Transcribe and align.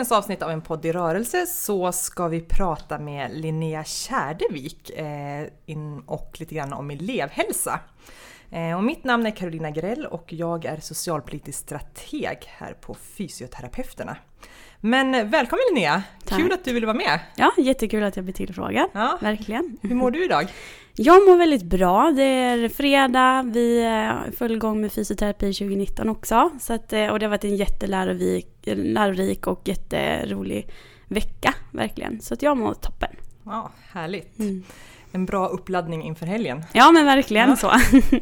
Dagens 0.00 0.12
avsnitt 0.12 0.42
av 0.42 0.50
En 0.50 0.60
podd 0.60 0.86
i 0.86 0.92
rörelse 0.92 1.46
så 1.46 1.92
ska 1.92 2.28
vi 2.28 2.40
prata 2.40 2.98
med 2.98 3.30
Linnea 3.34 3.84
Kärdevik 3.84 4.90
eh, 4.90 5.46
och 6.06 6.36
lite 6.40 6.54
grann 6.54 6.72
om 6.72 6.90
elevhälsa. 6.90 7.80
Eh, 8.50 8.76
och 8.76 8.84
mitt 8.84 9.04
namn 9.04 9.26
är 9.26 9.30
Carolina 9.30 9.70
Grell 9.70 10.06
och 10.06 10.32
jag 10.32 10.64
är 10.64 10.80
socialpolitisk 10.80 11.58
strateg 11.58 12.38
här 12.46 12.72
på 12.72 12.94
Fysioterapeuterna. 12.94 14.16
Men 14.80 15.30
välkommen 15.30 15.62
Linnea! 15.74 16.02
Tack. 16.24 16.38
Kul 16.38 16.52
att 16.52 16.64
du 16.64 16.72
ville 16.72 16.86
vara 16.86 16.96
med! 16.96 17.20
Ja, 17.36 17.52
jättekul 17.58 18.02
att 18.02 18.16
jag 18.16 18.24
blir 18.24 18.34
tillfrågad. 18.34 18.88
Ja. 18.92 19.18
Verkligen. 19.20 19.78
Hur 19.82 19.94
mår 19.94 20.10
du 20.10 20.24
idag? 20.24 20.48
Jag 21.02 21.28
mår 21.28 21.36
väldigt 21.36 21.62
bra. 21.62 22.12
Det 22.16 22.22
är 22.22 22.68
fredag. 22.68 23.42
Vi 23.52 23.82
är 23.82 24.30
full 24.38 24.58
gång 24.58 24.80
med 24.80 24.92
fysioterapi 24.92 25.52
2019 25.52 26.08
också. 26.08 26.50
Så 26.60 26.72
att, 26.72 26.92
eh, 26.92 27.06
och 27.06 27.18
det 27.18 27.26
har 27.26 27.30
varit 27.30 27.44
en 27.44 27.56
jättelärorik 27.56 28.48
lärorik 28.64 29.46
och 29.46 29.60
jätterolig 29.64 30.68
vecka, 31.08 31.54
verkligen. 31.72 32.20
Så 32.20 32.34
att 32.34 32.42
jag 32.42 32.56
mår 32.56 32.74
toppen. 32.74 33.10
Ja, 33.44 33.70
härligt! 33.92 34.38
Mm. 34.38 34.62
En 35.12 35.26
bra 35.26 35.46
uppladdning 35.46 36.02
inför 36.02 36.26
helgen. 36.26 36.64
Ja, 36.72 36.90
men 36.92 37.04
verkligen 37.06 37.48
Ja. 37.50 37.56
så. 37.56 37.72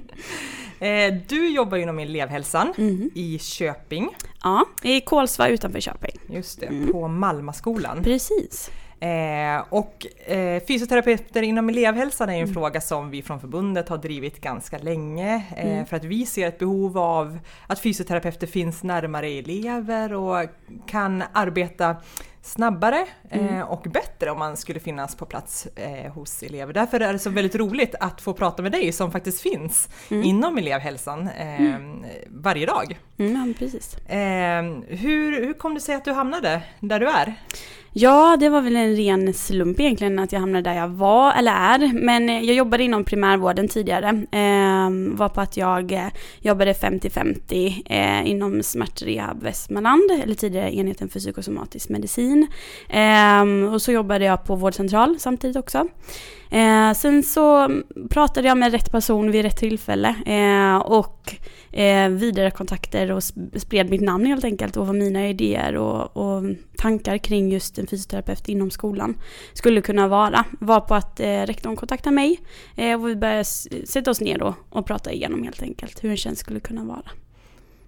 Eh, 0.80 1.14
du 1.28 1.48
jobbar 1.48 1.76
inom 1.78 1.98
elevhälsan 1.98 2.74
Mhm. 2.76 3.10
i 3.14 3.38
Köping, 3.38 4.08
Ja, 4.42 4.64
i 4.82 5.00
Kolsva 5.00 5.48
utanför 5.48 5.80
Köping. 5.80 6.16
just 6.28 6.60
det, 6.60 6.66
Mm. 6.66 6.92
på 6.92 7.08
Malmaskolan. 7.08 8.02
Precis. 8.04 8.70
Eh, 9.00 9.64
och 9.68 10.06
eh, 10.30 10.62
fysioterapeuter 10.68 11.42
inom 11.42 11.68
elevhälsan 11.68 12.28
är 12.28 12.32
en 12.32 12.38
Mm. 12.42 12.54
fråga 12.54 12.80
som 12.80 13.10
vi 13.10 13.22
från 13.22 13.40
förbundet 13.40 13.88
har 13.88 13.98
drivit 13.98 14.40
ganska 14.40 14.78
länge. 14.78 15.42
Eh, 15.56 15.66
Mm. 15.72 15.86
För 15.86 15.96
att 15.96 16.04
vi 16.04 16.26
ser 16.26 16.48
ett 16.48 16.58
behov 16.58 16.98
av 16.98 17.38
att 17.66 17.80
fysioterapeuter 17.80 18.46
finns 18.46 18.82
närmare 18.82 19.26
elever 19.28 20.12
och 20.12 20.46
kan 20.86 21.22
arbeta 21.32 21.96
snabbare 22.42 23.06
eh, 23.30 23.46
Mm. 23.48 23.62
och 23.68 23.82
bättre 23.82 24.30
om 24.30 24.38
man 24.38 24.56
skulle 24.56 24.80
finnas 24.80 25.14
på 25.16 25.26
plats 25.26 25.66
eh, 25.66 26.12
hos 26.12 26.42
elever. 26.42 26.72
Därför 26.72 27.00
är 27.00 27.12
det 27.12 27.18
så 27.18 27.30
väldigt 27.30 27.54
roligt 27.54 27.94
att 28.00 28.20
få 28.20 28.32
prata 28.34 28.62
med 28.62 28.72
dig 28.72 28.92
som 28.92 29.12
faktiskt 29.12 29.40
finns 29.40 29.88
Mm. 30.10 30.22
inom 30.24 30.58
elevhälsan 30.58 31.28
eh, 31.28 31.76
varje 32.28 32.66
dag. 32.66 32.98
Mm, 33.18 33.54
precis. 33.58 33.96
Hur, 34.88 35.46
hur 35.46 35.52
kom 35.52 35.74
det 35.74 35.80
sig 35.80 35.94
att 35.94 36.04
du 36.04 36.12
hamnade 36.12 36.62
där 36.80 37.00
du 37.00 37.08
är? 37.08 37.34
Ja, 38.00 38.36
det 38.40 38.48
var 38.48 38.60
väl 38.60 38.76
en 38.76 38.96
ren 38.96 39.34
slump 39.34 39.80
egentligen 39.80 40.18
att 40.18 40.32
jag 40.32 40.40
hamnade 40.40 40.70
där 40.70 40.76
jag 40.76 40.88
var, 40.88 41.32
eller 41.32 41.52
är. 41.52 41.92
Men 41.92 42.28
eh, 42.28 42.40
jag 42.40 42.56
jobbade 42.56 42.82
inom 42.84 43.04
primärvården 43.04 43.68
tidigare. 43.68 44.08
Eh, 44.08 45.16
var 45.16 45.28
på 45.28 45.40
att 45.40 45.56
jag 45.56 45.92
eh, 45.92 46.06
jobbade 46.40 46.72
50-50 46.72 47.82
eh, 47.86 48.30
inom 48.30 48.62
smärtrehab 48.62 49.42
Västmanland, 49.42 50.10
eller 50.22 50.34
tidigare 50.34 50.76
enheten 50.76 51.08
för 51.08 51.20
psykosomatisk 51.20 51.88
medicin. 51.88 52.46
Eh, 52.88 53.72
och 53.72 53.82
så 53.82 53.92
jobbade 53.92 54.24
jag 54.24 54.44
på 54.44 54.54
vårdcentral 54.54 55.16
samtidigt 55.18 55.56
också. 55.56 55.88
Eh, 56.50 56.92
sen 56.92 57.22
så 57.22 57.70
pratade 58.10 58.48
jag 58.48 58.58
med 58.58 58.72
rätt 58.72 58.92
person 58.92 59.30
vid 59.30 59.42
rätt 59.42 59.56
tillfälle 59.56 60.14
eh, 60.26 60.76
och 60.76 61.34
eh, 61.72 62.08
vidare 62.08 62.50
kontakter 62.50 63.12
och 63.12 63.22
spred 63.56 63.90
mitt 63.90 64.00
namn 64.00 64.26
helt 64.26 64.44
enkelt 64.44 64.76
och 64.76 64.86
vad 64.86 64.96
mina 64.96 65.28
idéer 65.28 65.76
och, 65.76 66.16
och 66.16 66.44
tankar 66.76 67.18
kring 67.18 67.52
just 67.52 67.78
en 67.78 67.86
fysioterapeut 67.86 68.48
inom 68.48 68.70
skolan 68.70 69.16
skulle 69.52 69.80
kunna 69.80 70.08
vara. 70.08 70.44
Var 70.60 70.80
på 70.80 70.94
att 70.94 71.20
eh, 71.20 71.26
rektorn 71.26 71.76
kontaktade 71.76 72.14
mig 72.14 72.40
eh, 72.76 73.00
och 73.00 73.08
vi 73.08 73.16
började 73.16 73.44
sätta 73.44 74.10
oss 74.10 74.20
ner 74.20 74.38
då 74.38 74.54
och 74.70 74.86
prata 74.86 75.12
igenom 75.12 75.42
helt 75.42 75.62
enkelt 75.62 76.04
hur 76.04 76.10
en 76.10 76.16
tjänst 76.16 76.40
skulle 76.40 76.60
kunna 76.60 76.84
vara. 76.84 77.10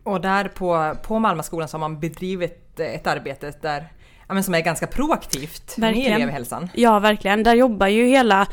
Och 0.02 0.20
där 0.20 0.48
på, 0.48 0.96
på 1.02 1.18
Malmaskolan 1.18 1.68
så 1.68 1.74
har 1.74 1.80
man 1.80 2.00
bedrivit 2.00 2.80
ett 2.80 3.06
arbete 3.06 3.52
där, 3.60 3.88
ja, 4.30 4.34
men 4.34 4.44
som 4.44 4.54
är 4.54 4.60
ganska 4.60 4.86
proaktivt 4.86 5.74
Verkligen. 5.78 6.10
med 6.10 6.16
elevhälsan. 6.16 6.68
Ja, 6.74 6.98
verkligen. 6.98 7.42
Där 7.42 7.54
jobbar 7.54 7.86
ju 7.86 8.06
hela, 8.06 8.46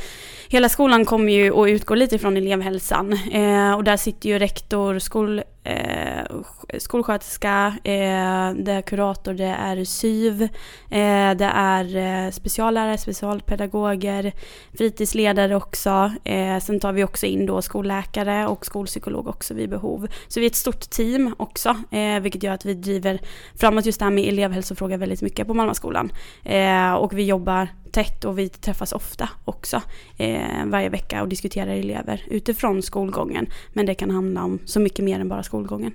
hela 0.48 0.70
skolan 0.70 1.06
kommer 1.06 1.34
ju 1.34 1.52
och 1.52 1.64
utgår 1.64 1.96
lite 1.96 2.20
från 2.20 2.38
elevhälsan. 2.38 3.14
Eh, 3.32 3.74
och 3.74 3.84
där 3.84 3.98
sitter 3.98 4.30
ju 4.30 4.40
rektor, 4.40 5.00
skol, 5.00 5.44
eh, 5.68 6.80
skolsköterska, 6.80 7.74
eh, 7.84 8.54
det 8.56 8.72
är 8.72 8.82
kurator, 8.82 9.34
det 9.34 9.44
är 9.44 9.84
SYV, 9.84 10.42
eh, 10.42 11.38
det 11.38 11.52
är 11.56 11.96
eh, 11.96 12.32
speciallärare, 12.32 12.98
specialpedagoger, 12.98 14.32
fritidsledare 14.78 15.56
också. 15.56 16.12
Eh, 16.24 16.60
sen 16.60 16.80
tar 16.80 16.94
vi 16.94 17.04
också 17.04 17.26
in 17.26 17.46
då 17.46 17.62
skolläkare 17.62 18.48
och 18.48 18.66
skolpsykolog 18.66 19.28
också 19.28 19.54
vid 19.54 19.70
behov. 19.70 20.08
Så 20.28 20.40
vi 20.40 20.46
är 20.46 20.50
ett 20.50 20.56
stort 20.56 20.90
team 20.90 21.36
också, 21.38 21.70
eh, 21.92 22.20
vilket 22.20 22.44
gör 22.44 22.54
att 22.54 22.66
vi 22.66 22.74
driver 22.74 23.20
framåt 23.56 23.86
just 23.86 24.00
det 24.00 24.06
här 24.06 24.12
med 24.12 24.28
elevhälsofrågor 24.28 24.98
väldigt 24.98 25.22
mycket 25.22 25.48
på 25.48 25.54
Malmaskolan. 25.54 26.12
Eh, 26.44 26.94
och 26.94 27.18
vi 27.18 27.26
jobbar 27.26 27.68
tätt 27.98 28.26
och 28.26 28.40
vi 28.40 28.50
träffas 28.50 28.92
ofta 28.92 29.30
också 29.46 29.82
eh, 30.18 30.66
varje 30.66 30.90
vecka 30.90 31.22
och 31.22 31.28
diskuterar 31.28 31.72
elever 31.72 32.24
utifrån 32.28 32.82
skolgången. 32.82 33.48
Men 33.74 33.86
det 33.86 33.96
kan 33.96 34.12
handla 34.12 34.44
om 34.44 34.60
så 34.66 34.80
mycket 34.80 35.06
mer 35.06 35.20
än 35.20 35.30
bara 35.30 35.44
skolgången. 35.44 35.94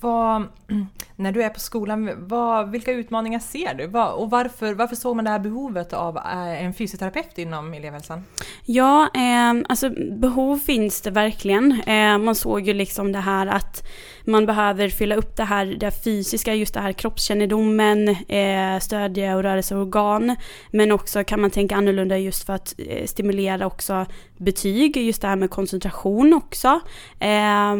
Vad, 0.00 0.42
när 1.16 1.32
du 1.32 1.42
är 1.42 1.48
på 1.48 1.60
skolan, 1.60 2.28
vad, 2.28 2.70
vilka 2.70 2.92
utmaningar 2.92 3.38
ser 3.38 3.74
du? 3.74 3.86
Vad, 3.86 4.12
och 4.14 4.30
varför, 4.30 4.74
varför 4.74 4.96
såg 4.96 5.16
man 5.16 5.24
det 5.24 5.30
här 5.30 5.38
behovet 5.38 5.92
av 5.92 6.16
eh, 6.16 6.64
en 6.64 6.74
fysioterapeut 6.74 7.38
inom 7.38 7.74
elevhälsan? 7.74 8.24
Ja, 8.64 9.10
eh, 9.14 9.64
alltså 9.68 9.90
behov 10.20 10.58
finns 10.58 11.00
det 11.00 11.10
verkligen. 11.10 11.80
Eh, 11.86 12.18
man 12.18 12.34
såg 12.34 12.60
ju 12.60 12.74
liksom 12.74 13.12
det 13.12 13.18
här 13.18 13.46
att 13.46 13.86
man 14.24 14.46
behöver 14.46 14.88
fylla 14.88 15.14
upp 15.14 15.36
det 15.36 15.44
här 15.44 15.66
det 15.66 16.04
fysiska, 16.04 16.54
just 16.54 16.74
det 16.74 16.80
här 16.80 16.92
kroppskännedomen, 16.92 18.08
eh, 18.08 18.78
stödja 18.80 19.36
och 19.36 19.42
rörelseorgan. 19.42 20.36
Men 20.70 20.92
också 20.92 21.24
kan 21.24 21.40
man 21.40 21.50
tänka 21.50 21.76
annorlunda 21.76 22.18
just 22.18 22.46
för 22.46 22.52
att 22.52 22.74
eh, 22.78 23.06
stimulera 23.06 23.66
också 23.66 24.06
betyg, 24.36 24.96
just 24.96 25.22
det 25.22 25.28
här 25.28 25.36
med 25.36 25.50
koncentration 25.50 26.34
också. 26.34 26.80
Eh, 27.18 27.74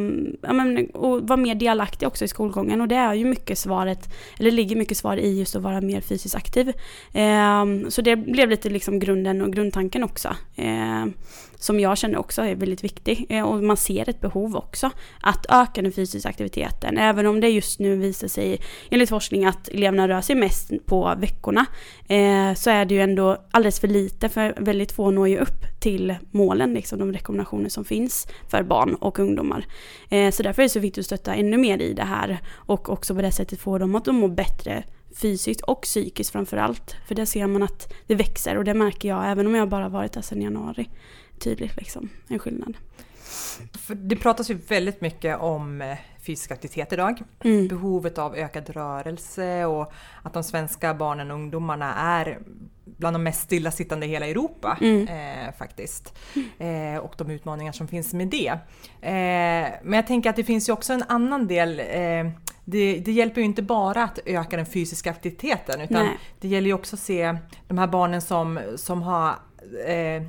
men, 0.55 0.91
och 0.95 1.29
vara 1.29 1.37
mer 1.37 1.55
delaktig 1.55 2.09
också 2.09 2.25
i 2.25 2.29
skolgången 2.29 2.81
och 2.81 2.89
det 2.89 2.95
är 2.95 3.15
ju 3.15 3.25
mycket 3.25 3.59
svaret, 3.59 4.09
eller 4.39 4.51
ligger 4.51 4.77
mycket 4.77 4.97
svar 4.97 5.17
i 5.17 5.39
just 5.39 5.57
att 5.57 5.63
vara 5.63 5.81
mer 5.81 6.01
fysiskt 6.01 6.35
aktiv. 6.35 6.69
Eh, 7.13 7.65
så 7.89 8.03
det 8.03 8.17
blev 8.17 8.51
lite 8.51 8.71
liksom 8.71 8.99
grunden 8.99 9.43
och 9.43 9.53
grundtanken 9.53 10.05
också. 10.05 10.29
Eh, 10.57 11.05
som 11.65 11.81
jag 11.81 11.99
känner 11.99 12.19
också 12.19 12.43
är 12.43 12.55
väldigt 12.55 12.85
viktig. 12.85 13.27
Eh, 13.29 13.43
och 13.43 13.63
man 13.63 13.77
ser 13.77 14.09
ett 14.09 14.21
behov 14.21 14.57
också 14.57 14.91
att 15.21 15.47
öka 15.49 15.83
den 15.83 15.93
fysiska 15.93 16.29
aktiviteten. 16.29 16.99
Även 16.99 17.27
om 17.27 17.41
det 17.41 17.49
just 17.49 17.79
nu 17.79 17.97
visar 17.97 18.29
sig 18.29 18.61
enligt 18.91 19.09
forskning 19.09 19.45
att 19.45 19.69
eleverna 19.69 20.09
rör 20.09 20.21
sig 20.21 20.37
mest 20.37 20.87
på 20.87 21.15
veckorna. 21.19 21.67
Eh, 22.09 22.55
så 22.55 22.71
är 22.71 22.85
det 22.85 22.95
ju 22.95 23.01
ändå 23.01 23.37
alldeles 23.51 23.81
för 23.81 23.89
lite 23.89 24.29
för 24.29 24.55
väldigt 24.59 24.93
få 24.93 25.11
når 25.11 25.29
ju 25.29 25.39
upp 25.39 25.81
till 25.81 26.15
målen, 26.31 26.75
liksom 26.75 26.99
de 26.99 27.13
rekommendationer 27.13 27.69
som 27.69 27.85
finns 27.85 28.27
för 28.51 28.63
barn 28.63 28.95
och 28.95 29.19
ungdomar. 29.19 29.67
Eh, 30.09 30.31
så 30.31 30.43
därför 30.43 30.63
är 30.63 30.65
det 30.65 30.71
så 30.71 30.81
viktigt 30.81 31.03
att 31.03 31.07
stötta 31.07 31.35
ännu 31.35 31.57
mer 31.57 31.79
i 31.79 31.93
det 31.93 32.05
här 32.05 32.39
och 32.53 32.89
också 32.89 33.15
på 33.15 33.23
det 33.23 33.33
sättet 33.33 33.61
få 33.61 33.79
dem 33.79 33.95
att 33.95 34.05
de 34.05 34.17
må 34.17 34.29
bättre 34.29 34.85
fysiskt 35.15 35.61
och 35.61 35.83
psykiskt 35.83 36.31
framför 36.31 36.57
allt. 36.57 36.97
För 37.07 37.15
där 37.15 37.25
ser 37.25 37.47
man 37.47 37.63
att 37.63 37.93
det 38.07 38.15
växer 38.15 38.57
och 38.57 38.65
det 38.65 38.75
märker 38.75 39.09
jag 39.09 39.31
även 39.31 39.47
om 39.47 39.55
jag 39.55 39.69
bara 39.69 39.89
varit 39.89 40.13
där 40.13 40.23
sedan 40.23 40.43
januari. 40.43 40.89
Tydligt 41.39 41.77
liksom, 41.77 42.09
en 42.29 42.39
skillnad. 42.39 42.77
För 43.73 43.95
det 43.95 44.17
pratas 44.17 44.51
ju 44.51 44.55
väldigt 44.55 45.01
mycket 45.01 45.39
om 45.41 45.83
eh, 45.83 45.99
fysisk 46.27 46.51
aktivitet 46.51 46.93
idag. 46.93 47.23
Mm. 47.45 47.69
Behovet 47.69 48.19
av 48.19 48.35
ökad 48.35 48.71
rörelse 48.71 49.65
och 49.65 49.93
att 50.23 50.33
de 50.33 50.45
svenska 50.45 50.95
barnen 50.95 51.31
och 51.31 51.37
ungdomarna 51.37 51.95
är 51.95 52.39
bland 52.85 53.15
de 53.15 53.23
mest 53.23 53.41
stillasittande 53.41 54.07
i 54.07 54.09
hela 54.09 54.27
Europa 54.27 54.79
Mm. 54.81 55.09
eh, 55.09 55.55
faktiskt. 55.59 56.15
Eh, 56.59 56.97
och 56.99 57.15
de 57.17 57.31
utmaningar 57.31 57.73
som 57.73 57.89
finns 57.89 58.15
med 58.15 58.29
det. 58.29 58.49
Eh, 59.01 59.73
men 59.83 59.93
jag 59.93 60.07
tänker 60.07 60.31
att 60.31 60.37
det 60.37 60.45
finns 60.45 60.69
ju 60.69 60.73
också 60.73 60.93
en 60.93 61.03
annan 61.09 61.47
del. 61.47 61.81
Eh, 61.81 62.31
det, 62.65 62.99
det 62.99 63.13
hjälper 63.13 63.41
ju 63.41 63.45
inte 63.45 63.63
bara 63.63 64.05
att 64.05 64.19
öka 64.27 64.57
den 64.57 64.67
fysiska 64.67 65.11
aktiviteten 65.11 65.81
utan 65.81 66.07
Nej. 66.07 66.19
det 66.41 66.49
gäller 66.49 66.67
ju 66.67 66.75
också 66.75 66.97
att 66.97 67.01
se 67.01 67.37
de 67.69 67.79
här 67.79 67.87
barnen 67.87 68.21
som, 68.23 68.61
som 68.77 69.03
har 69.03 69.29
eh, 69.87 70.23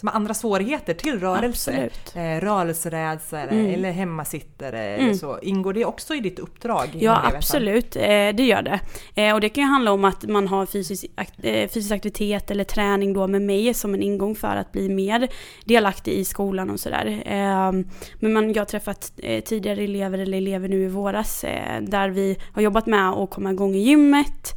som 0.00 0.08
har 0.08 0.14
andra 0.16 0.34
svårigheter 0.34 0.94
till 0.94 1.20
rörelse. 1.20 1.88
Eh, 2.14 2.20
rörelserädsla 2.40 3.40
Mm. 3.42 3.66
eller 3.74 3.90
hemmasittare 3.92 4.80
Mm. 4.88 5.04
eller 5.06 5.14
så. 5.14 5.38
Ingår 5.42 5.72
det 5.72 5.84
också 5.84 6.14
i 6.14 6.20
ditt 6.20 6.38
uppdrag? 6.38 6.88
Ja, 7.00 7.22
absolut. 7.36 7.96
Eh, 7.96 8.02
det 8.34 8.42
gör 8.42 8.62
det. 8.62 8.80
Eh, 9.14 9.34
och 9.34 9.40
det 9.40 9.48
kan 9.48 9.64
ju 9.64 9.70
handla 9.70 9.92
om 9.92 10.04
att 10.04 10.24
man 10.24 10.48
har 10.48 10.66
fysisk, 10.66 11.06
akt, 11.14 11.34
eh, 11.42 11.68
fysisk 11.68 11.92
aktivitet 11.92 12.50
eller 12.50 12.64
träning 12.64 13.12
då 13.12 13.26
med 13.26 13.42
mig 13.42 13.74
som 13.74 13.94
en 13.94 14.02
ingång 14.02 14.34
för 14.34 14.56
att 14.56 14.72
bli 14.72 14.88
mer 14.88 15.28
delaktig 15.64 16.12
i 16.12 16.24
skolan 16.24 16.70
och 16.70 16.80
sådär. 16.80 17.22
Eh, 17.26 17.72
men 18.18 18.32
man, 18.32 18.52
jag 18.52 18.60
har 18.60 18.66
träffat 18.66 19.12
tidigare 19.44 19.82
elever 19.82 20.18
eller 20.18 20.38
elever 20.38 20.68
nu 20.68 20.84
i 20.84 20.88
våras 20.88 21.44
där 21.80 22.08
vi 22.08 22.36
har 22.52 22.62
jobbat 22.62 22.86
med 22.86 23.10
att 23.10 23.30
komma 23.30 23.50
igång 23.50 23.74
i 23.74 23.78
gymmet 23.78 24.54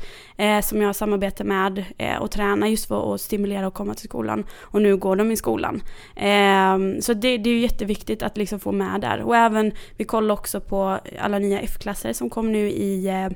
som 0.63 0.81
jag 0.81 0.95
samarbetar 0.95 1.45
med 1.45 1.85
och 2.21 2.31
träna 2.31 2.67
just 2.69 2.87
för 2.87 3.15
att 3.15 3.21
stimulera 3.21 3.67
och 3.67 3.73
komma 3.73 3.93
till 3.93 4.05
skolan. 4.09 4.43
Och 4.61 4.81
nu 4.81 4.97
går 4.97 5.15
de 5.15 5.31
i 5.33 5.37
skolan. 5.37 5.83
Eh, 6.15 6.99
så 7.01 7.13
det, 7.13 7.37
det 7.37 7.49
är 7.49 7.53
ju 7.53 7.59
jätteviktigt 7.59 8.23
att 8.23 8.37
liksom 8.37 8.59
få 8.59 8.71
med 8.71 9.01
där. 9.01 9.21
Och 9.21 9.35
även, 9.35 9.71
vi 9.97 10.03
kollar 10.03 10.33
också 10.33 10.61
på 10.61 10.99
alla 11.19 11.39
nya 11.39 11.59
F-klasser 11.59 12.13
som 12.13 12.29
kom 12.29 12.51
nu 12.51 12.69
i 12.69 13.07
eh, 13.07 13.29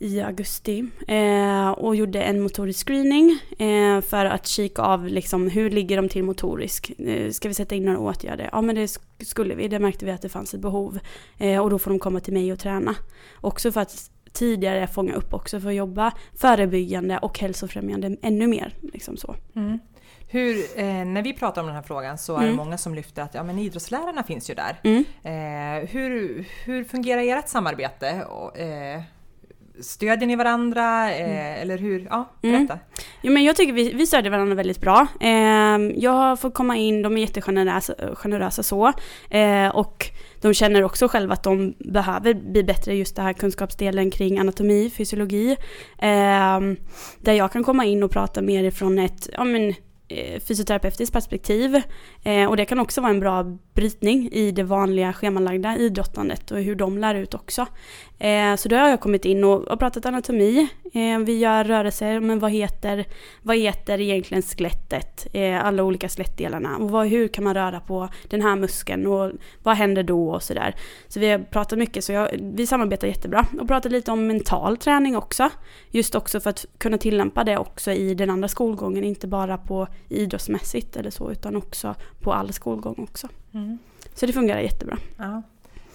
i 0.00 0.20
augusti 0.20 0.84
eh, 1.08 1.70
och 1.70 1.96
gjorde 1.96 2.22
en 2.22 2.40
motorisk 2.40 2.86
screening 2.86 3.38
eh, 3.58 4.00
för 4.00 4.24
att 4.24 4.46
kika 4.46 4.82
av 4.82 5.06
liksom, 5.06 5.48
hur 5.48 5.70
ligger 5.70 5.96
de 5.96 6.08
till 6.08 6.24
motorisk. 6.24 6.92
Eh, 6.98 7.30
ska 7.30 7.48
vi 7.48 7.54
sätta 7.54 7.74
in 7.74 7.84
några 7.84 7.98
åtgärder? 7.98 8.48
Ja 8.52 8.60
men 8.60 8.74
det 8.74 8.98
skulle 9.20 9.54
vi, 9.54 9.68
det 9.68 9.78
märkte 9.78 10.04
vi 10.04 10.10
att 10.10 10.22
det 10.22 10.28
fanns 10.28 10.54
ett 10.54 10.60
behov. 10.60 10.98
Eh, 11.38 11.58
och 11.58 11.70
då 11.70 11.78
får 11.78 11.90
de 11.90 11.98
komma 11.98 12.20
till 12.20 12.32
mig 12.32 12.52
och 12.52 12.58
träna. 12.58 12.94
Också 13.40 13.72
för 13.72 13.80
att 13.80 14.10
tidigare 14.32 14.86
fånga 14.86 15.14
upp 15.14 15.34
också 15.34 15.60
för 15.60 15.68
att 15.68 15.74
jobba 15.74 16.12
förebyggande 16.34 17.18
och 17.18 17.38
hälsofrämjande 17.38 18.16
ännu 18.22 18.46
mer. 18.46 18.74
Liksom 18.92 19.16
så. 19.16 19.36
Mm. 19.56 19.78
Hur, 20.30 20.56
eh, 20.76 20.84
när 21.04 21.22
vi 21.22 21.32
pratar 21.32 21.60
om 21.60 21.66
den 21.66 21.76
här 21.76 21.82
frågan 21.82 22.18
så 22.18 22.34
är 22.36 22.40
det 22.40 22.44
Mm. 22.44 22.56
många 22.56 22.78
som 22.78 22.94
lyfter 22.94 23.22
att 23.22 23.34
ja, 23.34 23.42
men 23.42 23.58
idrottslärarna 23.58 24.22
finns 24.22 24.50
ju 24.50 24.54
där. 24.54 24.76
Mm. 24.84 25.04
Eh, 25.22 25.88
hur, 25.90 26.44
hur 26.64 26.84
fungerar 26.84 27.38
ert 27.38 27.48
samarbete? 27.48 28.24
Och, 28.24 28.58
eh, 28.58 29.00
stödjer 29.80 30.26
ni 30.26 30.36
varandra? 30.36 31.14
Eh, 31.14 31.62
Eller 31.62 31.78
hur? 31.78 32.06
Ja, 32.10 32.28
Mm. 32.42 32.56
berätta. 32.66 32.78
Jo, 33.22 33.32
men 33.32 33.44
jag 33.44 33.56
tycker 33.56 33.72
vi, 33.72 33.92
vi 33.92 34.06
stödjer 34.06 34.30
varandra 34.30 34.54
väldigt 34.54 34.80
bra. 34.80 35.06
Eh, 35.20 35.78
jag 35.96 36.10
har 36.10 36.36
fått 36.36 36.54
komma 36.54 36.76
in, 36.76 37.02
de 37.02 37.16
är 37.16 37.20
jättegenerösa 37.20 37.94
generösa 38.14 38.62
så. 38.62 38.92
Eh, 39.30 39.68
och 39.68 40.06
de 40.40 40.54
känner 40.54 40.82
också 40.84 41.08
själva 41.08 41.32
att 41.34 41.42
de 41.42 41.74
behöver 41.78 42.34
bli 42.34 42.64
bättre 42.64 42.94
just 42.94 43.16
det 43.16 43.22
här 43.22 43.32
kunskapsdelen 43.32 44.10
kring 44.10 44.38
anatomi, 44.38 44.90
fysiologi. 44.90 45.50
Eh, 45.98 46.60
där 47.20 47.32
jag 47.32 47.52
kan 47.52 47.64
komma 47.64 47.84
in 47.84 48.02
och 48.02 48.10
prata 48.10 48.42
mer 48.42 48.64
ifrån 48.64 48.98
ett 48.98 49.28
ja, 49.32 49.44
men, 49.44 49.74
Eh, 50.10 50.40
fysioterapeutiskt 50.40 51.12
perspektiv. 51.12 51.82
Eh, 52.22 52.44
och 52.44 52.56
det 52.56 52.64
kan 52.64 52.80
också 52.80 53.00
vara 53.00 53.10
en 53.10 53.20
bra 53.20 53.44
brytning 53.74 54.28
i 54.32 54.50
det 54.50 54.62
vanliga 54.62 55.12
schemalagda 55.12 55.76
idrottandet 55.76 56.50
och 56.50 56.58
hur 56.58 56.74
de 56.74 56.98
lär 56.98 57.14
ut 57.14 57.34
också. 57.34 57.66
Eh, 58.18 58.56
så 58.56 58.68
då 58.68 58.76
har 58.76 58.88
jag 58.88 59.00
kommit 59.00 59.24
in 59.24 59.44
och, 59.44 59.68
och 59.68 59.78
pratat 59.78 60.06
anatomi. 60.06 60.68
Eh, 60.92 61.18
vi 61.18 61.38
gör 61.38 61.64
rörelser, 61.64 62.20
men 62.20 62.38
vad 62.38 62.50
heter, 62.50 63.04
vad 63.42 63.56
heter 63.56 64.00
egentligen 64.00 64.42
skelettet? 64.42 65.26
Eh, 65.32 65.64
alla 65.64 65.82
olika 65.82 66.08
skelettdelarna. 66.08 66.76
Och 66.76 66.90
vad, 66.90 67.06
hur 67.06 67.28
kan 67.28 67.44
man 67.44 67.54
röra 67.54 67.80
på 67.80 68.08
den 68.28 68.42
här 68.42 68.56
muskeln 68.56 69.06
och 69.06 69.32
vad 69.62 69.76
händer 69.76 70.02
då 70.02 70.30
och 70.30 70.42
sådär. 70.42 70.74
Så 71.08 71.20
vi 71.20 71.30
har 71.30 71.38
pratat 71.38 71.78
mycket, 71.78 72.04
så 72.04 72.12
jag, 72.12 72.28
vi 72.40 72.66
samarbetar 72.66 73.08
jättebra. 73.08 73.46
Och 73.60 73.68
pratat 73.68 73.92
lite 73.92 74.10
om 74.10 74.26
mental 74.26 74.76
träning 74.76 75.16
också. 75.16 75.50
Just 75.90 76.14
också 76.14 76.40
för 76.40 76.50
att 76.50 76.66
kunna 76.78 76.98
tillämpa 76.98 77.44
det 77.44 77.58
också 77.58 77.90
i 77.90 78.14
den 78.14 78.30
andra 78.30 78.48
skolgången, 78.48 79.04
inte 79.04 79.26
bara 79.26 79.58
på 79.58 79.86
idrottsmässigt 80.08 80.96
eller 80.96 81.10
så, 81.10 81.30
utan 81.30 81.56
också 81.56 81.94
på 82.20 82.32
all 82.32 82.52
skolgång 82.52 82.94
också. 82.98 83.28
Mm. 83.54 83.78
Så 84.14 84.26
det 84.26 84.32
fungerar 84.32 84.60
jättebra. 84.60 84.98
Ja. 85.16 85.42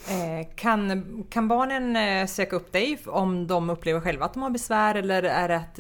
Eh, 0.10 0.48
kan, 0.56 1.24
kan 1.30 1.48
barnen 1.48 1.96
eh, 1.96 2.28
söka 2.28 2.56
upp 2.56 2.72
dig 2.72 3.00
om 3.06 3.48
de 3.48 3.70
upplever 3.70 4.00
själva 4.00 4.26
att 4.26 4.34
de 4.34 4.44
har 4.44 4.50
besvär 4.50 4.96
eller 4.96 5.24
är 5.24 5.48
det 5.48 5.56
att 5.56 5.80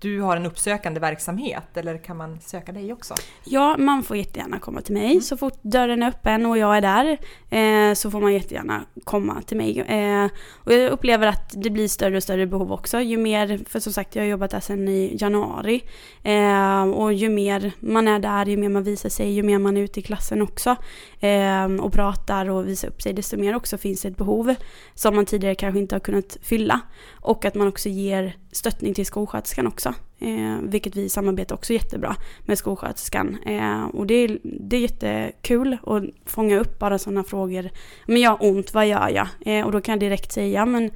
du 0.00 0.20
har 0.20 0.36
en 0.36 0.46
uppsökande 0.46 1.00
verksamhet 1.00 1.76
eller 1.76 1.98
kan 1.98 2.16
man 2.16 2.40
söka 2.40 2.72
dig 2.72 2.92
också? 2.92 3.14
Ja, 3.44 3.76
man 3.78 4.02
får 4.02 4.16
jättegärna 4.16 4.58
komma 4.58 4.80
till 4.80 4.94
mig. 4.94 5.20
Så 5.20 5.36
fort 5.36 5.58
dörren 5.62 6.02
är 6.02 6.08
öppen 6.08 6.46
och 6.46 6.58
jag 6.58 6.76
är 6.76 6.80
där 6.80 7.18
eh, 7.50 7.94
så 7.94 8.10
får 8.10 8.20
man 8.20 8.32
jättegärna 8.32 8.84
komma 9.04 9.42
till 9.42 9.56
mig. 9.56 9.80
Eh, 9.80 10.28
och 10.64 10.72
jag 10.72 10.90
upplever 10.90 11.26
att 11.26 11.52
det 11.56 11.70
blir 11.70 11.88
större 11.88 12.16
och 12.16 12.22
större 12.22 12.46
behov 12.46 12.72
också. 12.72 13.00
Ju 13.00 13.16
mer, 13.16 13.60
för 13.68 13.80
som 13.80 13.92
sagt 13.92 14.16
jag 14.16 14.22
har 14.22 14.28
jobbat 14.28 14.50
där 14.50 14.60
sedan 14.60 14.88
i 14.88 15.16
januari. 15.20 15.82
Eh, 16.22 16.82
och 16.82 17.12
ju 17.12 17.28
mer 17.28 17.72
man 17.80 18.08
är 18.08 18.18
där, 18.18 18.46
ju 18.46 18.56
mer 18.56 18.68
man 18.68 18.82
visar 18.82 19.08
sig, 19.08 19.32
ju 19.32 19.42
mer 19.42 19.58
man 19.58 19.76
är 19.76 19.80
ute 19.80 20.00
i 20.00 20.02
klassen 20.02 20.42
också. 20.42 20.76
Eh, 21.20 21.66
och 21.66 21.92
pratar 21.92 22.50
och 22.50 22.68
visar 22.68 22.88
upp 22.88 23.02
sig, 23.02 23.12
desto 23.12 23.36
mer 23.36 23.56
också 23.56 23.78
finns 23.78 24.02
det 24.02 24.08
ett 24.08 24.16
behov 24.16 24.54
som 24.94 25.16
man 25.16 25.26
tidigare 25.26 25.54
kanske 25.54 25.80
inte 25.80 25.94
har 25.94 26.00
kunnat 26.00 26.36
fylla. 26.42 26.80
Och 27.20 27.44
att 27.44 27.54
man 27.54 27.68
också 27.68 27.88
ger 27.88 28.36
stöttning 28.52 28.94
till 28.94 29.06
skolsköterskan 29.06 29.66
också. 29.66 29.87
Eh, 30.18 30.58
vilket 30.62 30.96
vi 30.96 31.08
samarbetar 31.08 31.54
också 31.54 31.72
jättebra 31.72 32.16
med 32.40 32.58
skolsköterskan. 32.58 33.36
Eh, 33.46 33.84
och 33.84 34.06
det 34.06 34.14
är, 34.14 34.38
det 34.42 34.76
är 34.76 34.80
jättekul 34.80 35.76
att 35.86 36.02
fånga 36.24 36.58
upp 36.58 36.78
bara 36.78 36.98
sådana 36.98 37.24
frågor. 37.24 37.70
Men 38.06 38.20
jag 38.20 38.30
har 38.30 38.46
ont, 38.46 38.74
vad 38.74 38.86
gör 38.86 39.08
jag? 39.08 39.28
Eh, 39.40 39.66
och 39.66 39.72
då 39.72 39.80
kan 39.80 39.92
jag 39.92 40.00
direkt 40.00 40.32
säga, 40.32 40.66
men 40.66 40.90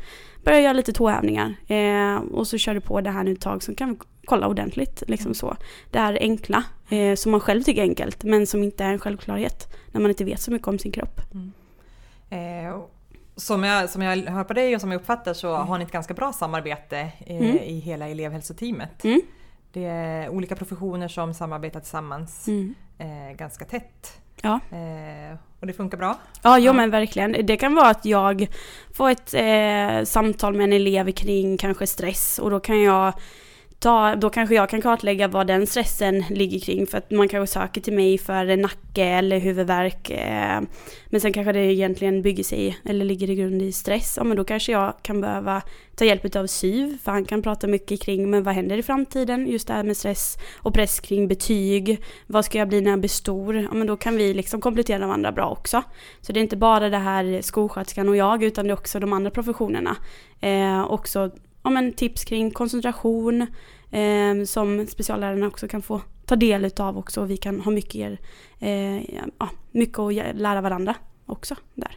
börja 0.45 0.61
göra 0.61 0.73
lite 0.73 0.93
tåhävningar. 0.93 1.55
Eh, 1.67 2.17
och 2.17 2.47
så 2.47 2.59
kör 2.59 2.75
du 2.75 2.81
på 2.81 3.01
det 3.01 3.11
här 3.11 3.25
nu 3.25 3.33
ett 3.33 3.41
tag 3.41 3.63
så 3.63 3.75
kan 3.75 3.91
vi 3.91 3.99
kolla 4.25 4.49
ordentligt. 4.49 5.03
Liksom 5.07 5.35
så. 5.35 5.57
Det 5.91 5.99
här 5.99 6.19
enkla, 6.21 6.65
eh, 6.89 7.15
som 7.15 7.33
man 7.33 7.41
själv 7.41 7.63
tycker 7.63 7.83
är 7.83 7.89
enkelt, 7.89 8.25
men 8.25 8.47
som 8.47 8.63
inte 8.63 8.85
är 8.85 8.93
en 8.93 8.99
självklarhet. 8.99 9.75
När 9.93 10.01
man 10.01 10.11
inte 10.11 10.25
vet 10.25 10.41
så 10.41 10.51
mycket 10.51 10.69
om 10.69 10.79
sin 10.79 10.93
kropp. 10.93 11.21
Mm. 11.35 11.53
Eh, 12.31 12.83
som 13.43 13.65
jag, 13.65 13.91
som 13.91 14.03
jag 14.03 14.17
hör 14.17 14.45
på 14.45 14.53
dig 14.53 14.75
och 14.75 14.81
som 14.81 14.93
jag 14.93 15.01
uppfattar 15.01 15.35
så 15.35 15.55
har 15.55 15.79
ni 15.79 15.85
ett 15.85 15.93
ganska 15.93 16.15
bra 16.15 16.33
samarbete 16.33 16.99
eh, 17.27 17.37
Mm. 17.37 17.57
i 17.57 17.79
hela 17.79 18.09
elevhälsoteamet. 18.09 19.05
Mm. 19.05 19.21
Det 19.73 19.85
är 19.85 20.29
olika 20.29 20.57
professioner 20.57 21.09
som 21.09 21.35
samarbetar 21.35 21.81
tillsammans 21.81 22.49
Mm. 22.49 22.75
eh, 22.99 23.37
ganska 23.37 23.65
tätt. 23.65 24.13
Ja. 24.43 24.61
Eh, 24.71 25.37
och 25.61 25.67
det 25.67 25.73
funkar 25.73 25.99
bra. 25.99 26.19
Ja, 26.43 26.59
jo 26.59 26.65
Ja. 26.65 26.73
men 26.73 26.91
verkligen. 26.91 27.37
Det 27.47 27.57
kan 27.57 27.75
vara 27.75 27.89
att 27.91 28.05
jag 28.05 28.49
får 28.95 29.11
ett 29.11 29.35
eh, 29.35 30.05
samtal 30.05 30.55
med 30.55 30.65
en 30.65 30.73
elev 30.73 31.13
kring 31.13 31.57
kanske 31.59 31.87
stress 31.87 32.39
och 32.39 32.51
då 32.51 32.61
kan 32.61 32.83
jag 32.83 33.13
ta, 33.83 34.17
då 34.17 34.31
kanske 34.31 34.55
jag 34.55 34.69
kan 34.69 34.83
kartlägga 34.83 35.29
vad 35.29 35.47
den 35.47 35.67
stressen 35.67 36.25
ligger 36.31 36.61
kring 36.61 36.87
för 36.87 36.99
att 36.99 37.11
man 37.11 37.29
kanske 37.29 37.53
söker 37.53 37.81
till 37.81 37.93
mig 37.93 38.19
för 38.19 38.57
nacke 38.57 39.05
eller 39.05 39.39
huvudvärk. 39.39 40.11
Eh, 40.11 40.61
men 41.07 41.21
sen 41.21 41.33
kanske 41.33 41.53
det 41.53 41.73
egentligen 41.73 42.23
bygger 42.23 42.45
sig 42.45 42.79
eller 42.85 43.05
ligger 43.05 43.31
i 43.31 43.35
grund 43.35 43.63
i 43.63 43.73
stress. 43.73 44.15
Ja 44.17 44.25
men 44.25 44.37
då 44.37 44.45
kanske 44.45 44.73
jag 44.73 44.95
kan 45.03 45.21
behöva 45.21 45.63
ta 45.97 46.05
hjälp 46.05 46.37
av 46.37 46.47
SYV 46.47 46.99
för 47.05 47.13
han 47.13 47.25
kan 47.25 47.43
prata 47.43 47.67
mycket 47.67 48.03
kring 48.03 48.31
men 48.31 48.43
vad 48.43 48.55
händer 48.55 48.79
i 48.79 48.83
framtiden? 48.83 49.47
Just 49.47 49.69
det 49.69 49.75
här 49.75 49.85
med 49.85 49.97
stress 49.97 50.37
och 50.57 50.75
press 50.75 51.01
kring 51.01 51.29
betyg. 51.29 52.05
Vad 52.27 52.45
ska 52.45 52.59
jag 52.59 52.69
bli 52.69 52.81
när 52.81 52.91
jag 52.91 53.01
blir 53.01 53.09
stor? 53.09 53.57
Ja 53.57 53.75
men 53.75 53.87
då 53.87 53.97
kan 53.97 54.17
vi 54.17 54.35
liksom 54.35 54.61
komplettera 54.61 55.07
varandra 55.07 55.33
bra 55.33 55.51
också. 55.51 55.83
Så 56.21 56.33
det 56.33 56.41
är 56.41 56.43
inte 56.43 56.57
bara 56.57 56.89
det 56.89 56.99
här 56.99 57.41
skolsköterskan 57.43 58.09
och 58.09 58.17
jag 58.17 58.43
utan 58.43 58.65
det 58.65 58.71
är 58.71 58.79
också 58.79 59.01
de 59.01 59.13
andra 59.13 59.31
professionerna. 59.31 59.97
Eh, 60.41 60.85
också 60.85 61.31
ja, 61.63 61.71
men 61.71 61.93
tips 61.93 62.25
kring 62.25 62.51
koncentration 62.51 63.47
eh, 63.91 64.45
som 64.47 64.87
speciallärarna 64.87 65.47
också 65.47 65.69
kan 65.69 65.83
få 65.83 66.01
ta 66.27 66.37
del 66.37 66.65
utav 66.65 66.99
också. 66.99 67.21
Och 67.21 67.31
vi 67.31 67.37
kan 67.37 67.61
ha 67.61 67.71
mycket, 67.71 67.95
er, 67.95 68.19
eh, 68.59 69.15
ja, 69.39 69.49
mycket 69.71 69.99
att 69.99 70.15
lära 70.35 70.61
varandra 70.61 70.95
också 71.27 71.57
där. 71.75 71.97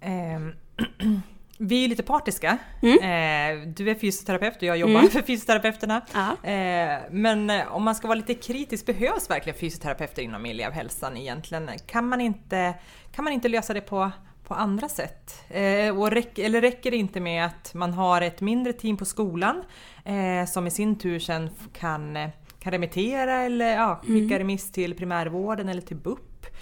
Ehm, 0.00 0.52
vi 1.58 1.84
är 1.84 1.88
lite 1.88 2.02
partiska. 2.02 2.58
Mm. 2.82 2.98
Eh, 2.98 3.68
du 3.68 3.90
är 3.90 3.94
fysioterapeut 3.94 4.56
och 4.56 4.62
jag 4.62 4.76
jobbar 4.76 4.94
Mm. 4.94 5.10
för 5.10 5.22
fysioterapeuterna. 5.22 6.00
Ja. 6.14 6.50
Eh, 6.50 6.98
men 7.10 7.50
eh, 7.50 7.74
om 7.76 7.82
man 7.82 7.94
ska 7.94 8.08
vara 8.08 8.18
lite 8.18 8.34
kritisk, 8.34 8.86
behövs 8.86 9.30
verkligen 9.30 9.58
fysioterapeuter 9.58 10.22
inom 10.22 10.46
elevhälsan 10.46 11.16
egentligen? 11.16 11.70
Kan 11.86 12.08
man 12.08 12.20
inte, 12.20 12.74
kan 13.12 13.24
man 13.24 13.32
inte 13.32 13.48
lösa 13.48 13.74
det 13.74 13.80
på, 13.80 14.10
på 14.50 14.54
andra 14.54 14.88
sätt? 14.88 15.44
Eh, 15.48 15.98
och 15.98 16.10
räck, 16.10 16.38
eller 16.38 16.60
räcker 16.60 16.90
det 16.90 16.96
inte 16.96 17.20
med 17.20 17.44
att 17.44 17.74
man 17.74 17.92
har 17.92 18.22
ett 18.22 18.40
mindre 18.40 18.72
team 18.72 18.96
på 18.96 19.04
skolan 19.04 19.62
eh, 20.04 20.46
som 20.48 20.66
i 20.66 20.70
sin 20.70 20.98
tur 20.98 21.18
sen 21.18 21.50
kan, 21.78 22.16
eh, 22.16 22.28
kan 22.60 22.72
remittera 22.72 23.42
eller 23.42 23.74
ja, 23.74 24.00
skicka 24.06 24.38
remiss 24.38 24.72
till 24.72 24.94
primärvården 24.94 25.68
eller 25.68 25.82
till 25.82 25.96
BUP? 25.96 26.20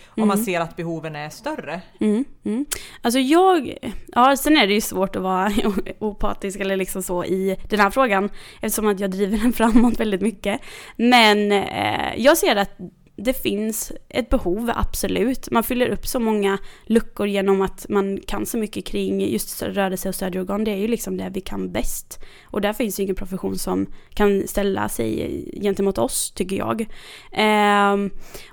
Om 0.09 0.29
man 0.29 0.37
Mm. 0.37 0.45
ser 0.45 0.61
att 0.61 0.77
behoven 0.77 1.17
är 1.17 1.29
större. 1.31 1.81
Mm, 2.01 2.25
mm. 2.45 2.67
Alltså 3.03 3.19
jag, 3.21 3.75
ja 4.09 4.37
sen 4.37 4.57
är 4.57 4.67
det 4.67 4.75
ju 4.75 4.81
svårt 4.81 5.17
att 5.17 5.23
vara 5.23 5.53
opartisk 5.99 6.61
eller 6.61 6.77
liksom 6.77 7.03
så 7.03 7.25
i 7.25 7.57
den 7.69 7.81
här 7.81 7.91
frågan 7.91 8.31
eftersom 8.61 8.87
att 8.89 9.01
jag 9.01 9.11
driver 9.11 9.39
den 9.39 9.53
framåt 9.61 10.01
väldigt 10.01 10.21
mycket. 10.21 10.61
Men 10.97 11.53
eh, 11.53 12.15
jag 12.17 12.39
ser 12.39 12.57
att 12.57 12.71
det 13.19 13.33
finns 13.33 13.93
ett 14.09 14.29
behov, 14.29 14.71
absolut. 14.75 15.51
Man 15.51 15.63
fyller 15.63 15.89
upp 15.89 16.07
så 16.07 16.21
många 16.21 16.59
luckor 16.87 17.27
genom 17.27 17.63
att 17.63 17.87
man 17.89 18.21
kan 18.27 18.47
så 18.47 18.59
mycket 18.59 18.85
kring 18.85 19.21
just 19.21 19.63
rörelse 19.63 20.09
och 20.09 20.15
stödorgan. 20.15 20.65
Det 20.65 20.71
är 20.71 20.77
ju 20.77 20.89
liksom 20.89 21.17
det 21.17 21.31
vi 21.33 21.41
kan 21.41 21.73
bäst. 21.73 22.21
Och 22.45 22.61
där 22.61 22.73
finns 22.73 22.99
ju 23.01 23.03
ingen 23.03 23.17
profession 23.17 23.59
som 23.59 23.87
kan 24.15 24.49
ställa 24.49 24.89
sig 24.89 25.45
gentemot 25.63 25.99
oss, 25.99 26.31
tycker 26.31 26.57
jag. 26.57 26.81
Eh, 27.33 27.97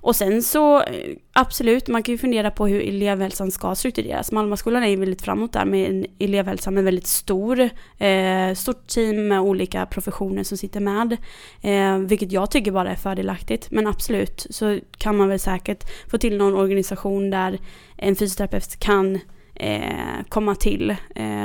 och 0.01 0.15
sen 0.15 0.43
så, 0.43 0.81
eh, 0.81 1.15
absolut, 1.33 1.87
man 1.87 2.03
kan 2.03 2.13
ju 2.13 2.17
fundera 2.17 2.51
på 2.51 2.67
hur 2.67 2.81
elevhälsan 2.81 3.51
ska 3.51 3.75
struktureras. 3.75 4.31
Malmaskolan 4.31 4.83
är 4.83 4.87
ju 4.87 4.95
väldigt 4.95 5.21
framåt 5.21 5.53
där 5.53 5.65
med 5.65 5.89
en 5.89 6.05
elevhälsa 6.19 6.71
med 6.71 6.83
väldigt 6.83 7.07
stor, 7.07 7.69
eh, 7.97 8.53
stort 8.55 8.87
team 8.87 9.27
med 9.27 9.39
olika 9.39 9.85
professioner 9.85 10.43
som 10.43 10.57
sitter 10.57 10.79
med. 10.79 11.17
Eh, 11.61 11.97
vilket 11.97 12.31
jag 12.31 12.51
tycker 12.51 12.71
bara 12.71 12.91
är 12.91 12.95
fördelaktigt. 12.95 13.71
Men 13.71 13.87
absolut 13.87 14.47
så 14.55 14.79
kan 14.97 15.17
man 15.17 15.29
väl 15.29 15.39
säkert 15.39 15.83
få 16.11 16.17
till 16.17 16.37
någon 16.37 16.53
organisation 16.53 17.29
där 17.29 17.59
en 17.97 18.15
fysioterapeut 18.15 18.79
kan 18.79 19.19
eh, 19.55 20.23
komma 20.29 20.55
till. 20.55 20.89
Eh, 20.89 20.95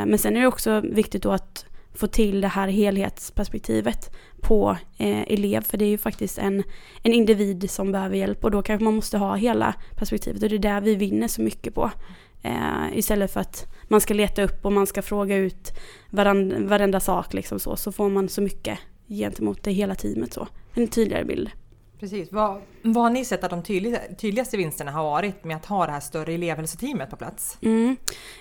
men 0.07 0.19
sen 0.19 0.37
är 0.37 0.41
det 0.41 0.47
också 0.47 0.81
viktigt 0.81 1.23
då 1.23 1.31
att 1.31 1.67
få 1.95 2.07
till 2.07 2.41
det 2.41 2.49
här 2.49 2.69
helhetsperspektivet 2.69 4.17
på 4.41 4.77
eh, 4.99 5.23
elev. 5.23 5.61
För 5.61 5.79
det 5.79 5.85
är 5.85 5.89
ju 5.89 5.99
faktiskt 5.99 6.39
en, 6.39 6.63
en 7.03 7.13
individ 7.13 7.71
som 7.71 7.93
behöver 7.93 8.17
hjälp 8.17 8.45
och 8.45 8.51
då 8.51 8.63
kanske 8.63 8.85
man 8.85 8.95
måste 8.95 9.19
ha 9.19 9.35
hela 9.35 9.75
perspektivet 9.97 10.43
och 10.43 10.49
det 10.49 10.57
är 10.57 10.59
där 10.59 10.81
vi 10.81 10.95
vinner 10.95 11.29
så 11.29 11.43
mycket 11.43 11.75
på. 11.75 11.91
Eh, 12.43 12.99
istället 12.99 13.33
för 13.33 13.41
att 13.41 13.67
man 13.89 14.01
ska 14.01 14.15
leta 14.15 14.43
upp 14.43 14.65
och 14.65 14.73
man 14.73 14.87
ska 14.87 15.03
fråga 15.03 15.37
ut 15.37 15.73
varand, 16.11 16.53
varenda 16.53 17.01
sak 17.01 17.35
liksom 17.35 17.61
så, 17.61 17.77
så 17.77 17.93
får 17.93 18.09
man 18.09 18.29
så 18.29 18.41
mycket 18.41 18.79
gentemot 19.09 19.63
det 19.63 19.73
hela 19.73 19.95
teamet 19.95 20.33
så. 20.33 20.49
En 20.75 20.89
tydligare 20.89 21.25
bild. 21.25 21.51
Precis. 22.01 22.33
Vad, 22.33 22.61
vad 22.83 23.03
har 23.03 23.11
ni 23.11 23.25
sett 23.25 23.45
att 23.45 23.51
de 23.51 23.63
tydligaste 24.19 24.57
vinsterna 24.57 24.91
har 24.91 25.05
varit 25.05 25.45
med 25.45 25.57
att 25.57 25.67
ha 25.67 25.87
det 25.87 25.93
här 25.93 26.01
större 26.01 26.33
elevhälsoteamet 26.33 27.11
på 27.11 27.17
plats? 27.17 27.59
Mm. 27.63 27.97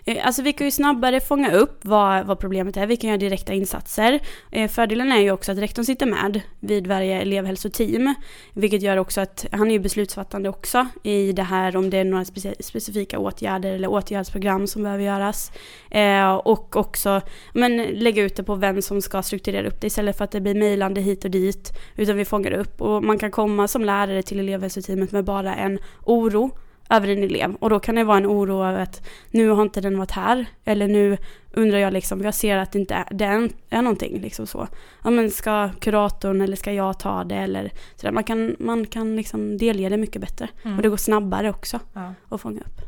Eh, 0.06 0.26
alltså 0.26 0.42
vi 0.42 0.54
kan 0.54 0.68
ju 0.68 0.72
snabbare 0.72 1.20
fånga 1.20 1.52
upp 1.52 1.80
vad, 1.82 2.26
vad 2.26 2.40
problemet 2.40 2.78
är, 2.78 2.88
vi 2.88 2.98
kan 2.98 3.10
göra 3.10 3.18
direkta 3.18 3.54
insatser. 3.54 4.20
Eh, 4.52 4.70
fördelen 4.70 5.12
är 5.12 5.20
ju 5.20 5.32
också 5.32 5.52
att 5.52 5.58
rektorn 5.58 5.86
sitter 5.86 6.06
med 6.06 6.42
vid 6.60 6.88
varje 6.88 7.22
elevhälsoteam, 7.22 8.16
vilket 8.54 8.82
gör 8.82 8.98
också 8.98 9.22
att 9.22 9.46
han 9.52 9.68
är 9.68 9.72
ju 9.72 9.80
beslutsfattande 9.80 10.50
också 10.50 10.88
i 11.04 11.32
det 11.32 11.44
här 11.44 11.78
om 11.78 11.90
det 11.90 11.98
är 11.98 12.04
några 12.04 12.26
specifika 12.60 13.20
åtgärder 13.20 13.74
eller 13.74 13.88
åtgärdsprogram 13.88 14.68
som 14.68 14.84
behöver 14.84 15.04
göras. 15.04 15.52
Eh, 15.92 16.34
och 16.34 16.76
också 16.76 17.22
men, 17.54 17.78
lägga 17.78 18.24
ut 18.24 18.36
det 18.36 18.44
på 18.44 18.56
vem 18.56 18.82
som 18.82 19.02
ska 19.02 19.22
strukturera 19.22 19.68
upp 19.68 19.82
det 19.82 19.88
istället 19.88 20.18
för 20.18 20.24
att 20.24 20.32
det 20.32 20.42
blir 20.42 20.56
mejlande 20.56 21.02
hit 21.02 21.26
och 21.26 21.32
dit, 21.32 21.72
utan 21.96 22.18
vi 22.18 22.26
fångar 22.26 22.52
upp 22.52 22.82
och 22.82 23.04
man 23.04 23.20
kan 23.20 23.32
komma 23.32 23.49
som 23.68 23.86
lärare 23.86 24.24
till 24.24 24.40
elevhälsoteamet 24.40 25.12
med 25.12 25.26
bara 25.26 25.56
en 25.56 25.80
oro 26.06 26.52
över 26.90 27.08
en 27.08 27.24
elev. 27.24 27.56
Och 27.56 27.70
då 27.70 27.80
kan 27.80 27.96
det 27.96 28.04
vara 28.04 28.18
en 28.18 28.28
oro 28.28 28.64
över 28.64 28.80
att 28.80 29.08
nu 29.32 29.50
har 29.50 29.62
inte 29.62 29.82
den 29.82 29.98
varit 29.98 30.12
här. 30.12 30.46
Eller 30.66 30.88
nu 30.88 31.18
undrar 31.54 31.78
jag 31.78 31.94
liksom, 31.94 32.22
jag 32.24 32.34
ser 32.34 32.58
att 32.58 32.72
det 32.72 32.80
inte 32.80 32.94
är, 32.94 33.08
det 33.12 33.50
är 33.70 33.82
någonting 33.82 34.22
liksom 34.22 34.48
så. 34.48 34.68
Ja 35.04 35.10
men 35.10 35.32
ska 35.32 35.70
kuratorn 35.80 36.42
eller 36.42 36.56
ska 36.56 36.72
jag 36.72 37.00
ta 37.00 37.24
det 37.24 37.36
eller 37.36 37.72
sådär. 37.96 38.12
Man 38.12 38.24
kan, 38.24 38.56
man 38.60 38.86
kan 38.86 39.16
liksom 39.16 39.58
delge 39.58 39.90
det 39.90 39.98
mycket 39.98 40.22
bättre. 40.22 40.48
Mm. 40.64 40.78
Och 40.78 40.84
det 40.84 40.90
går 40.90 40.98
snabbare 40.98 41.50
också 41.50 41.80
ja. 41.94 42.14
att 42.30 42.42
fånga 42.42 42.62
upp. 42.62 42.82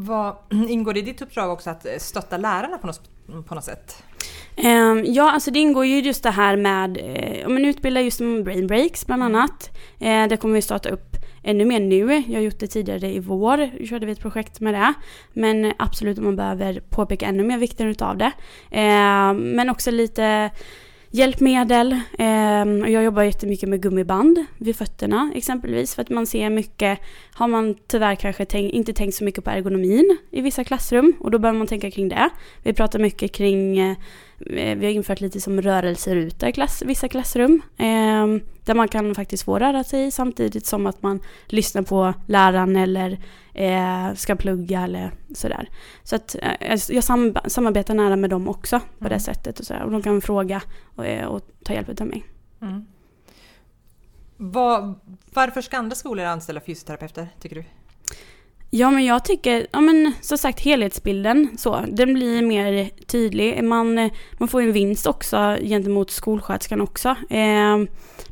Vad, 0.00 0.36
ingår 0.68 0.92
det 0.92 1.00
i 1.00 1.02
ditt 1.02 1.22
uppdrag 1.22 1.50
också 1.50 1.70
att 1.70 1.86
stötta 1.98 2.36
lärarna 2.36 2.78
på 2.78 2.86
något, 2.86 3.00
på 3.46 3.54
något 3.54 3.64
sätt? 3.64 4.02
Um, 4.56 5.04
ja, 5.06 5.30
alltså 5.30 5.50
det 5.50 5.58
ingår 5.58 5.86
ju 5.86 6.00
just 6.00 6.22
det 6.22 6.30
här 6.30 6.56
med, 6.56 6.98
eh, 6.98 7.46
om 7.46 7.54
man 7.54 7.64
utbildar 7.64 8.00
just 8.00 8.20
om 8.20 8.44
brain 8.44 8.66
breaks 8.66 9.06
bland 9.06 9.22
mm. 9.22 9.34
annat. 9.34 9.70
Eh, 10.00 10.28
det 10.28 10.36
kommer 10.36 10.54
vi 10.54 10.62
starta 10.62 10.88
upp 10.88 11.16
ännu 11.42 11.64
mer 11.64 11.80
nu. 11.80 12.22
Jag 12.26 12.34
har 12.34 12.42
gjort 12.42 12.58
det 12.58 12.66
tidigare 12.66 13.12
i 13.12 13.18
vår, 13.18 13.86
körde 13.86 14.06
vi 14.06 14.12
ett 14.12 14.20
projekt 14.20 14.60
med 14.60 14.74
det. 14.74 14.94
Men 15.32 15.72
absolut 15.78 16.18
om 16.18 16.24
man 16.24 16.36
behöver 16.36 16.80
påpeka 16.80 17.26
ännu 17.26 17.44
mer 17.44 17.58
vikten 17.58 17.86
utav 17.86 18.16
det. 18.16 18.32
Eh, 18.70 19.34
men 19.34 19.70
också 19.70 19.90
lite 19.90 20.50
hjälpmedel. 21.10 22.00
Ehm, 22.18 22.92
jag 22.92 23.02
jobbar 23.04 23.22
jättemycket 23.22 23.68
med 23.68 23.82
gummiband 23.82 24.44
vid 24.58 24.76
fötterna 24.76 25.32
exempelvis 25.34 25.94
för 25.94 26.02
att 26.02 26.10
man 26.10 26.26
ser 26.26 26.50
mycket, 26.50 26.98
har 27.32 27.48
man 27.48 27.74
tyvärr 27.86 28.14
kanske 28.14 28.44
tänk, 28.44 28.72
inte 28.72 28.92
tänkt 28.92 29.14
så 29.14 29.24
mycket 29.24 29.44
på 29.44 29.50
ergonomin 29.50 30.18
i 30.30 30.40
vissa 30.40 30.64
klassrum 30.64 31.12
och 31.20 31.30
då 31.30 31.38
behöver 31.38 31.58
man 31.58 31.66
tänka 31.66 31.90
kring 31.90 32.08
det. 32.08 32.30
Vi 32.62 32.72
pratar 32.72 32.98
mycket 32.98 33.32
kring 33.32 33.78
eh, 33.78 33.96
vi 34.38 34.84
har 34.84 34.92
infört 34.92 35.20
lite 35.20 35.40
som 35.40 35.62
rörelseruta 35.62 36.48
i 36.48 36.52
klass, 36.52 36.82
vissa 36.86 37.08
klassrum. 37.08 37.62
Eh, 37.76 38.26
där 38.64 38.74
man 38.74 38.88
kan 38.88 39.14
faktiskt 39.14 39.42
få 39.42 39.58
röra 39.58 39.84
sig 39.84 40.10
samtidigt 40.10 40.66
som 40.66 40.86
att 40.86 41.02
man 41.02 41.20
lyssnar 41.46 41.82
på 41.82 42.14
läraren 42.26 42.76
eller 42.76 43.18
eh, 43.54 44.14
ska 44.14 44.36
plugga 44.36 44.80
eller 44.80 45.10
sådär. 45.34 45.68
Så 46.02 46.16
att 46.16 46.36
eh, 46.42 46.78
jag 46.88 47.04
sam 47.04 47.36
samarbetar 47.46 47.94
nära 47.94 48.16
med 48.16 48.30
dem 48.30 48.48
också 48.48 48.80
på 48.80 49.04
mm. 49.06 49.12
det 49.12 49.20
sättet 49.20 49.60
och 49.60 49.66
sådär. 49.66 49.82
Och 49.82 49.90
de 49.90 50.02
kan 50.02 50.20
fråga 50.20 50.62
och, 50.96 51.06
eh, 51.06 51.26
och 51.26 51.40
ta 51.64 51.72
hjälp 51.72 52.00
av 52.00 52.06
mig. 52.06 52.24
Mm. 52.60 52.86
Var, 54.36 54.94
varför 55.34 55.60
ska 55.60 55.78
andra 55.78 55.96
skolor 55.96 56.24
anställa 56.24 56.60
fysioterapeuter, 56.60 57.28
tycker 57.40 57.56
du? 57.56 57.64
Ja 58.70 58.90
men 58.90 59.04
jag 59.04 59.24
tycker, 59.24 59.66
ja 59.72 59.80
men 59.80 60.12
som 60.20 60.38
sagt 60.38 60.60
helhetsbilden 60.60 61.48
så, 61.58 61.84
den 61.88 62.14
blir 62.14 62.42
mer 62.42 62.90
tydlig. 63.06 63.64
Man, 63.64 64.10
man 64.38 64.48
får 64.48 64.62
ju 64.62 64.66
en 64.68 64.72
vinst 64.72 65.06
också 65.06 65.56
gentemot 65.60 66.10
skolsköterskan 66.10 66.80
också. 66.80 67.08
Eh, 67.30 67.78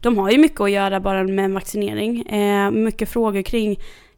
de 0.00 0.18
har 0.18 0.30
ju 0.30 0.38
mycket 0.38 0.60
att 0.60 0.70
göra 0.70 1.00
bara 1.00 1.24
med 1.24 1.50
vaccinering. 1.50 2.22
Eh, 2.22 2.70
mycket 2.70 3.08
frågor 3.08 3.42
kring 3.42 3.76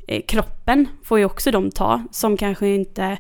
eh, 0.09 0.23
kroppen 0.23 0.89
får 1.05 1.19
ju 1.19 1.25
också 1.25 1.51
de 1.51 1.71
ta, 1.71 2.03
som 2.11 2.37
kanske 2.37 2.69
inte 2.69 3.05
eh, 3.05 3.19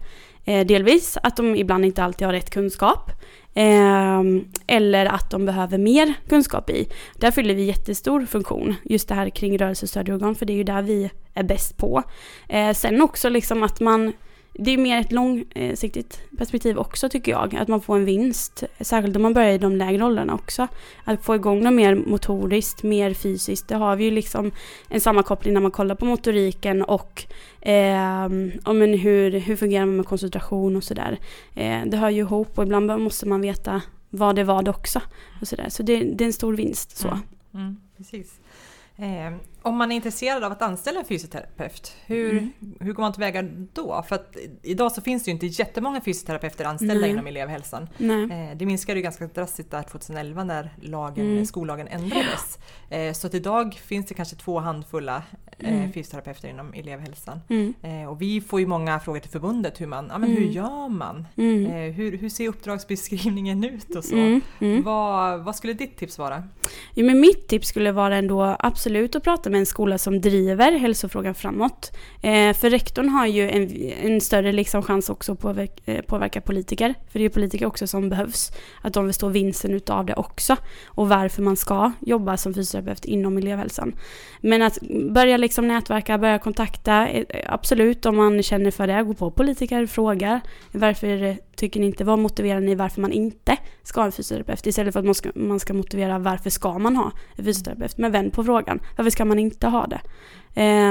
Eh, 0.48 0.66
delvis 0.66 1.18
att 1.22 1.36
de 1.36 1.56
ibland 1.56 1.84
inte 1.84 2.04
alltid 2.04 2.26
har 2.26 2.32
rätt 2.32 2.50
kunskap. 2.50 3.10
Ehm, 3.54 4.44
eller 4.66 5.06
att 5.06 5.30
de 5.30 5.44
behöver 5.44 5.78
mer 5.78 6.14
kunskap 6.28 6.70
i. 6.70 6.88
Där 7.14 7.30
fyller 7.30 7.54
vi 7.54 7.64
jättestor 7.64 8.26
funktion, 8.26 8.74
just 8.84 9.08
det 9.08 9.14
här 9.14 9.30
kring 9.30 9.58
rörelsestödorgan, 9.58 10.34
för 10.34 10.46
det 10.46 10.52
är 10.52 10.56
ju 10.56 10.64
där 10.64 10.82
vi 10.82 11.10
är 11.34 11.42
bäst 11.42 11.76
på. 11.76 12.02
Eh, 12.48 12.72
sen 12.72 13.02
också 13.02 13.28
liksom 13.28 13.62
att 13.62 13.80
man 13.80 14.12
det 14.52 14.70
är 14.70 14.78
mer 14.78 15.00
ett 15.00 15.12
långsiktigt 15.12 16.20
perspektiv 16.38 16.78
också 16.78 17.08
tycker 17.08 17.32
jag, 17.32 17.56
att 17.56 17.68
man 17.68 17.80
får 17.80 17.96
en 17.96 18.04
vinst. 18.04 18.64
Särskilt 18.80 19.16
om 19.16 19.22
man 19.22 19.34
börjar 19.34 19.52
i 19.52 19.58
de 19.58 19.76
lägre 19.76 20.04
åldrarna 20.04 20.34
också. 20.34 20.68
Att 21.04 21.24
få 21.24 21.34
igång 21.34 21.64
dem 21.64 21.76
mer 21.76 21.94
motoriskt, 21.94 22.82
mer 22.82 23.14
fysiskt. 23.14 23.68
Det 23.68 23.74
har 23.74 23.96
vi 23.96 24.04
ju 24.04 24.10
liksom 24.10 24.50
en 24.88 25.00
sammankoppling 25.00 25.54
när 25.54 25.60
man 25.60 25.70
kollar 25.70 25.94
på 25.94 26.04
motoriken 26.04 26.82
och 26.82 27.24
eh, 27.60 28.28
men 28.64 28.98
hur, 28.98 29.30
hur 29.30 29.56
fungerar 29.56 29.86
man 29.86 29.96
med 29.96 30.06
koncentration 30.06 30.76
och 30.76 30.84
sådär. 30.84 31.18
Eh, 31.54 31.80
det 31.86 31.96
hör 31.96 32.10
ju 32.10 32.20
ihop 32.20 32.58
och 32.58 32.64
ibland 32.64 32.86
måste 32.86 33.28
man 33.28 33.40
veta 33.40 33.82
vad 34.10 34.34
det 34.34 34.40
är 34.40 34.44
vad 34.44 34.68
också. 34.68 35.00
Och 35.40 35.48
så 35.48 35.56
där. 35.56 35.68
så 35.68 35.82
det, 35.82 35.98
det 35.98 36.24
är 36.24 36.26
en 36.26 36.32
stor 36.32 36.56
vinst. 36.56 36.96
Så. 36.96 37.08
Mm. 37.08 37.20
Mm, 37.54 37.76
precis. 37.96 38.40
Eh, 38.98 39.34
om 39.62 39.76
man 39.76 39.92
är 39.92 39.96
intresserad 39.96 40.44
av 40.44 40.52
att 40.52 40.62
anställa 40.62 41.00
en 41.00 41.06
fysioterapeut, 41.06 41.96
hur, 42.06 42.30
mm. 42.30 42.52
hur 42.80 42.92
går 42.92 43.02
man 43.02 43.12
tillväga 43.12 43.42
då? 43.72 44.04
För 44.08 44.16
att 44.16 44.36
idag 44.62 44.92
så 44.92 45.00
finns 45.00 45.24
det 45.24 45.28
ju 45.28 45.32
inte 45.32 45.46
jättemånga 45.46 46.00
fysioterapeuter 46.00 46.64
anställda 46.64 47.00
Nej. 47.00 47.10
inom 47.10 47.26
elevhälsan. 47.26 47.88
Nej. 47.98 48.22
Eh, 48.22 48.56
det 48.56 48.66
minskade 48.66 48.98
ju 48.98 49.02
ganska 49.02 49.26
drastiskt 49.26 49.70
där 49.70 49.82
2011 49.82 50.44
när 50.44 50.74
lagen, 50.82 51.30
mm. 51.30 51.46
skollagen 51.46 51.88
ändrades. 51.88 52.58
Eh, 52.90 53.12
så 53.12 53.26
att 53.26 53.34
idag 53.34 53.74
finns 53.74 54.06
det 54.06 54.14
kanske 54.14 54.36
två 54.36 54.58
handfulla 54.58 55.22
eh, 55.58 55.74
mm. 55.74 55.92
fysioterapeuter 55.92 56.48
inom 56.48 56.74
elevhälsan. 56.74 57.40
Mm. 57.48 57.74
Eh, 57.82 58.08
och 58.08 58.22
vi 58.22 58.40
får 58.40 58.60
ju 58.60 58.66
många 58.66 59.00
frågor 59.00 59.20
till 59.20 59.30
förbundet 59.30 59.80
hur 59.80 59.86
man, 59.86 60.06
ja 60.10 60.18
men 60.18 60.30
hur 60.30 60.42
mm. 60.42 60.52
gör 60.52 60.88
man? 60.88 61.26
Mm. 61.36 61.66
Eh, 61.66 61.94
hur, 61.94 62.18
hur 62.18 62.28
ser 62.28 62.48
uppdragsbeskrivningen 62.48 63.64
ut 63.64 63.96
och 63.96 64.04
så? 64.04 64.14
Mm. 64.14 64.82
Vad, 64.82 65.44
vad 65.44 65.56
skulle 65.56 65.72
ditt 65.72 65.96
tips 65.96 66.18
vara? 66.18 66.42
Jo, 66.94 67.06
men 67.06 67.20
mitt 67.20 67.48
tips 67.48 67.68
skulle 67.68 67.92
vara 67.92 68.16
ändå 68.16 68.56
absolut 68.58 69.16
att 69.16 69.24
prata 69.24 69.50
med 69.50 69.58
en 69.58 69.66
skola 69.66 69.98
som 69.98 70.20
driver 70.20 70.72
hälsofrågan 70.72 71.34
framåt. 71.34 71.92
Eh, 72.22 72.52
för 72.52 72.70
rektorn 72.70 73.08
har 73.08 73.26
ju 73.26 73.50
en, 73.50 73.92
en 74.12 74.20
större 74.20 74.52
liksom 74.52 74.82
chans 74.82 75.10
också 75.10 75.32
att 75.32 75.38
påverka, 75.38 75.92
eh, 75.92 76.02
påverka 76.02 76.40
politiker. 76.40 76.94
För 77.08 77.18
det 77.18 77.24
är 77.24 77.28
politiker 77.28 77.66
också 77.66 77.86
som 77.86 78.08
behövs. 78.08 78.52
Att 78.82 78.94
de 78.94 79.12
stå 79.12 79.28
vinsten 79.28 79.74
utav 79.74 80.06
det 80.06 80.14
också. 80.14 80.56
Och 80.86 81.08
varför 81.08 81.42
man 81.42 81.56
ska 81.56 81.92
jobba 82.00 82.36
som 82.36 82.54
fysioterapeut 82.54 83.04
inom 83.04 83.38
elevhälsan. 83.38 83.92
Men 84.40 84.62
att 84.62 84.78
börja 85.10 85.36
liksom 85.48 85.68
nätverka, 85.68 86.18
börja 86.18 86.38
kontakta, 86.38 87.08
eh, 87.08 87.24
absolut 87.46 88.06
om 88.06 88.16
man 88.16 88.42
känner 88.42 88.70
för 88.70 88.86
det, 88.86 89.02
gå 89.02 89.14
på 89.14 89.30
politiker, 89.30 89.86
fråga 89.86 90.40
varför 90.72 91.36
tycker 91.56 91.80
ni 91.80 91.86
inte? 91.86 92.04
Vad 92.04 92.18
motiverar 92.18 92.60
ni 92.60 92.74
varför 92.74 93.00
man 93.00 93.12
inte 93.12 93.56
ska 93.82 94.00
ha 94.00 94.06
en 94.06 94.12
fysioterapeut? 94.12 94.66
Istället 94.66 94.92
för 94.92 95.00
att 95.00 95.06
man 95.06 95.14
ska, 95.14 95.30
man 95.34 95.60
ska 95.60 95.74
motivera 95.74 96.18
varför 96.18 96.50
ska 96.50 96.78
man 96.78 96.96
ha 96.96 97.12
en 97.36 97.44
fysioterapeut? 97.44 97.98
Men 97.98 98.12
vänd 98.12 98.32
på 98.32 98.44
frågan. 98.44 98.80
Varför 98.96 99.10
ska 99.10 99.24
man 99.24 99.38
inte 99.38 99.66
ha 99.66 99.86
det? 99.86 100.00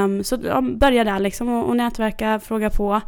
Um, 0.03 0.23
så 0.23 0.37
ja, 0.43 0.61
börja 0.61 1.03
där 1.03 1.19
liksom 1.19 1.49
och, 1.49 1.69
och 1.69 1.77
nätverka, 1.77 2.39
fråga 2.39 2.69
på. 2.69 3.01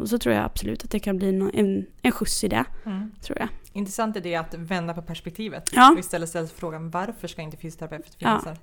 Och 0.00 0.08
så 0.08 0.18
tror 0.18 0.34
jag 0.34 0.44
absolut 0.44 0.84
att 0.84 0.90
det 0.90 1.00
kan 1.00 1.16
bli 1.16 1.28
en, 1.54 1.86
en 2.02 2.12
skjuts 2.12 2.44
i 2.44 2.48
det. 2.48 2.64
Mm. 2.86 3.12
Tror 3.22 3.38
jag. 3.38 3.48
Intressant 3.72 4.16
är 4.16 4.20
det 4.20 4.36
att 4.36 4.54
vända 4.54 4.94
på 4.94 5.02
perspektivet 5.02 5.70
ja. 5.72 5.92
och 5.92 5.98
istället 5.98 6.28
ställa 6.28 6.46
frågan 6.46 6.90
varför 6.90 7.28
ska 7.28 7.42
inte 7.42 7.56
fysioterapeuter 7.56 8.10
finnas 8.18 8.42
ja. 8.44 8.50
här? 8.50 8.58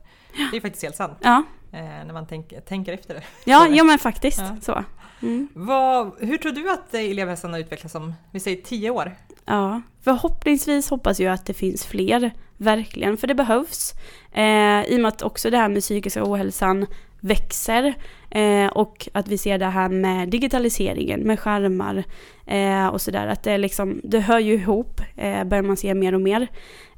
Det 0.52 0.58
är 0.58 0.62
faktiskt 0.62 0.84
helt 0.84 0.96
sant. 0.96 1.18
Ja. 1.22 1.44
Eh, 1.72 1.80
när 1.80 2.14
man 2.14 2.28
tänk, 2.28 2.66
tänker 2.66 2.94
efter 2.94 3.14
det. 3.14 3.24
Ja, 3.46 3.68
ja 3.68 3.84
men 3.84 4.00
faktiskt. 4.00 4.42
Så. 4.62 4.84
Mm. 5.22 5.48
Vad, 5.54 6.12
hur 6.20 6.38
tror 6.38 6.52
du 6.52 6.72
att 6.72 6.94
elevhälsan 6.94 7.54
har 7.54 7.60
utvecklats 7.60 7.96
om, 7.96 8.14
vi 8.32 8.40
säger 8.40 8.62
tio 8.62 8.90
år? 8.90 9.16
Ja, 9.46 9.82
förhoppningsvis 10.02 10.90
hoppas 10.90 11.20
jag 11.20 11.34
att 11.34 11.46
det 11.46 11.54
finns 11.54 11.86
fler, 11.86 12.32
verkligen, 12.58 13.18
för 13.18 13.28
det 13.28 13.36
behövs. 13.36 13.94
Eh, 14.32 14.84
I 14.84 14.96
och 14.96 15.00
med 15.00 15.10
att 15.10 15.22
också 15.22 15.50
det 15.50 15.58
här 15.58 15.70
med 15.70 15.82
psykiska 15.82 16.24
ohälsan 16.24 16.86
växer 17.20 17.94
eh, 18.30 18.68
och 18.68 19.08
att 19.12 19.28
vi 19.28 19.38
ser 19.38 19.58
det 19.58 19.66
här 19.66 19.90
med 19.90 20.30
digitaliseringen, 20.30 21.20
med 21.20 21.40
skärmar 21.40 22.04
eh, 22.46 22.88
och 22.88 23.02
sådär, 23.02 23.28
att 23.28 23.44
det, 23.44 23.58
liksom, 23.58 24.02
det 24.04 24.20
hör 24.20 24.40
ju 24.40 24.54
ihop, 24.54 25.02
eh, 25.16 25.44
börjar 25.44 25.64
man 25.64 25.78
se 25.78 25.94
mer 25.94 26.14
och 26.14 26.22
mer. 26.22 26.48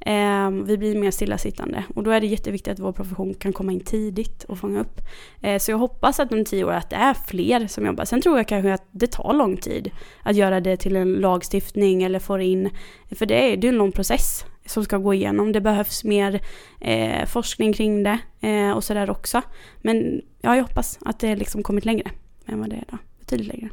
Eh, 0.02 0.50
vi 0.52 0.78
blir 0.78 1.00
mer 1.00 1.12
stillasittande 1.12 1.84
och 1.96 2.04
då 2.04 2.12
är 2.12 2.22
det 2.22 2.28
jätteviktigt 2.28 2.74
att 2.74 2.80
vår 2.80 2.92
profession 2.92 3.34
kan 3.34 3.54
komma 3.54 3.72
in 3.72 3.80
tidigt 3.80 4.44
och 4.44 4.60
fånga 4.60 4.80
upp. 4.80 5.00
Eh, 5.42 5.58
så 5.60 5.72
jag 5.72 5.78
hoppas 5.78 6.20
att 6.20 6.32
om 6.32 6.46
tio 6.46 6.64
år 6.64 6.72
att 6.72 6.90
det 6.90 6.96
är 6.96 7.14
fler 7.14 7.68
som 7.68 7.86
jobbar. 7.86 8.06
Sen 8.06 8.22
tror 8.22 8.38
jag 8.38 8.48
kanske 8.48 8.74
att 8.74 8.88
det 8.92 9.12
tar 9.12 9.34
lång 9.34 9.58
tid 9.58 9.92
att 10.24 10.36
göra 10.36 10.60
det 10.60 10.78
till 10.78 10.96
en 10.96 11.14
lagstiftning 11.14 12.04
eller 12.04 12.20
få 12.20 12.40
in, 12.40 12.70
för 13.12 13.26
det 13.26 13.54
är, 13.54 13.58
det 13.58 13.68
är 13.68 13.70
en 13.70 13.78
lång 13.78 13.92
process 13.92 14.46
som 14.70 14.84
ska 14.84 14.98
gå 14.98 15.14
igenom. 15.14 15.52
Det 15.52 15.62
behövs 15.62 16.04
mer 16.04 16.42
eh, 16.82 17.26
forskning 17.26 17.74
kring 17.74 18.04
det 18.04 18.20
eh, 18.42 18.72
och 18.72 18.84
sådär 18.84 19.10
också. 19.10 19.42
Men 19.82 20.22
ja, 20.42 20.56
jag 20.56 20.64
hoppas 20.64 21.00
att 21.02 21.20
det 21.20 21.36
liksom 21.36 21.64
kommit 21.64 21.86
längre 21.86 22.12
än 22.46 22.60
vad 22.60 22.70
det 22.70 22.76
är 22.76 22.86
då. 22.92 22.98
Betydligt 23.20 23.48
längre. 23.48 23.70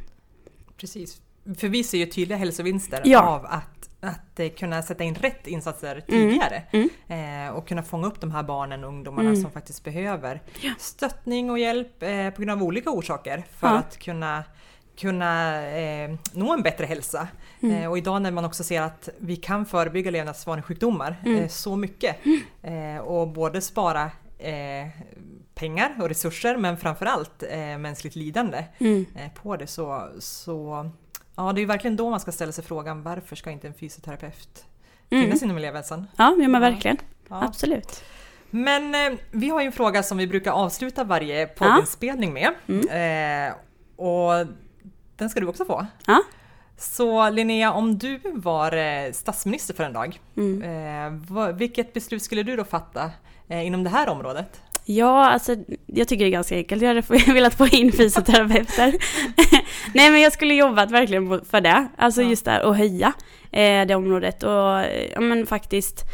Precis. 0.77 1.21
För 1.57 1.67
vi 1.67 1.83
ser 1.83 1.97
ju 1.97 2.05
tydliga 2.05 2.37
hälsovinster 2.37 3.01
ja. 3.05 3.21
av 3.21 3.45
att, 3.45 3.89
att 3.99 4.39
eh, 4.39 4.49
kunna 4.49 4.81
sätta 4.81 5.03
in 5.03 5.15
rätt 5.15 5.47
insatser 5.47 5.91
mm. 5.91 6.03
tidigare. 6.07 6.63
Mm. 6.71 6.89
Mm. 7.07 7.47
Eh, 7.47 7.55
och 7.55 7.67
kunna 7.67 7.83
fånga 7.83 8.07
upp 8.07 8.21
de 8.21 8.31
här 8.31 8.43
barnen 8.43 8.83
och 8.83 8.89
ungdomarna 8.89 9.29
mm. 9.29 9.41
som 9.41 9.51
faktiskt 9.51 9.83
behöver 9.83 10.41
ja. 10.61 10.71
stöttning 10.77 11.51
och 11.51 11.59
hjälp 11.59 12.03
eh, 12.03 12.29
på 12.29 12.41
grund 12.41 12.51
av 12.51 12.63
olika 12.63 12.89
orsaker 12.89 13.43
för 13.57 13.67
ja. 13.67 13.77
att 13.77 13.97
kunna 13.99 14.43
kunna 14.97 15.61
eh, 15.67 16.15
nå 16.31 16.53
en 16.53 16.61
bättre 16.61 16.85
hälsa. 16.85 17.27
Mm. 17.61 17.75
Eh, 17.75 17.89
och 17.89 17.97
idag 17.97 18.21
när 18.21 18.31
man 18.31 18.45
också 18.45 18.63
ser 18.63 18.81
att 18.81 19.09
vi 19.17 19.35
kan 19.35 19.65
förebygga 19.65 20.11
levnadsvanesjukdomar 20.11 21.15
mm. 21.25 21.39
eh, 21.39 21.47
så 21.47 21.75
mycket 21.75 22.15
eh, 22.61 22.97
och 22.97 23.27
både 23.27 23.61
spara 23.61 24.11
eh, 24.37 24.87
pengar 25.55 25.95
och 26.01 26.09
resurser 26.09 26.57
men 26.57 26.77
framförallt 26.77 27.43
eh, 27.43 27.77
mänskligt 27.77 28.15
lidande 28.15 28.65
mm. 28.77 29.05
på 29.41 29.57
det 29.57 29.67
så, 29.67 30.09
så 30.19 30.89
ja, 31.35 31.53
det 31.53 31.61
är 31.61 31.65
verkligen 31.65 31.95
då 31.95 32.09
man 32.09 32.19
ska 32.19 32.31
ställa 32.31 32.51
sig 32.51 32.63
frågan 32.63 33.03
varför 33.03 33.35
ska 33.35 33.51
inte 33.51 33.67
en 33.67 33.73
fysioterapeut 33.73 34.65
mm. 35.09 35.23
finnas 35.23 35.43
inom 35.43 35.57
elevhälsan? 35.57 36.07
Ja, 36.17 36.35
ja 36.39 36.47
men 36.47 36.61
verkligen. 36.61 36.97
Ja. 37.29 37.43
Absolut. 37.43 38.03
Men 38.49 38.95
eh, 38.95 39.19
vi 39.31 39.49
har 39.49 39.61
ju 39.61 39.65
en 39.65 39.71
fråga 39.71 40.03
som 40.03 40.17
vi 40.17 40.27
brukar 40.27 40.51
avsluta 40.51 41.03
varje 41.03 41.47
poddinspelning 41.47 42.33
med. 42.33 42.53
Mm. 42.67 43.49
Eh, 43.49 43.55
och 43.95 44.47
den 45.17 45.29
ska 45.29 45.39
du 45.39 45.47
också 45.47 45.65
få. 45.65 45.85
Ja. 46.05 46.23
Så 46.77 47.29
Linnea, 47.29 47.73
om 47.73 47.97
du 47.97 48.19
var 48.33 48.71
eh, 48.71 49.11
statsminister 49.11 49.73
för 49.73 49.83
en 49.83 49.93
dag, 49.93 50.19
mm. 50.37 50.61
eh, 51.29 51.47
vilket 51.55 51.93
beslut 51.93 52.23
skulle 52.23 52.43
du 52.43 52.55
då 52.55 52.63
fatta 52.63 53.11
eh, 53.49 53.65
inom 53.65 53.83
det 53.83 53.89
här 53.89 54.09
området? 54.09 54.61
Ja, 54.85 55.29
alltså 55.29 55.55
jag 55.85 56.07
tycker 56.07 56.25
det 56.25 56.29
är 56.29 56.31
ganska 56.31 56.55
enkelt. 56.55 56.81
Jag 56.81 56.89
hade 56.89 57.01
velat 57.33 57.53
få 57.53 57.67
in 57.67 57.91
fysioterapeuter. 57.91 58.95
Nej 59.93 60.11
men 60.11 60.21
jag 60.21 60.33
skulle 60.33 60.53
jobbat 60.53 60.91
verkligen 60.91 61.45
för 61.45 61.61
det. 61.61 61.87
Alltså 61.97 62.21
ja. 62.21 62.29
just 62.29 62.45
där 62.45 62.59
att 62.59 62.77
höja 62.77 63.13
det 63.87 63.95
området 63.95 64.43
och 64.43 64.83
ja 65.13 65.21
men 65.21 65.45
faktiskt 65.47 66.05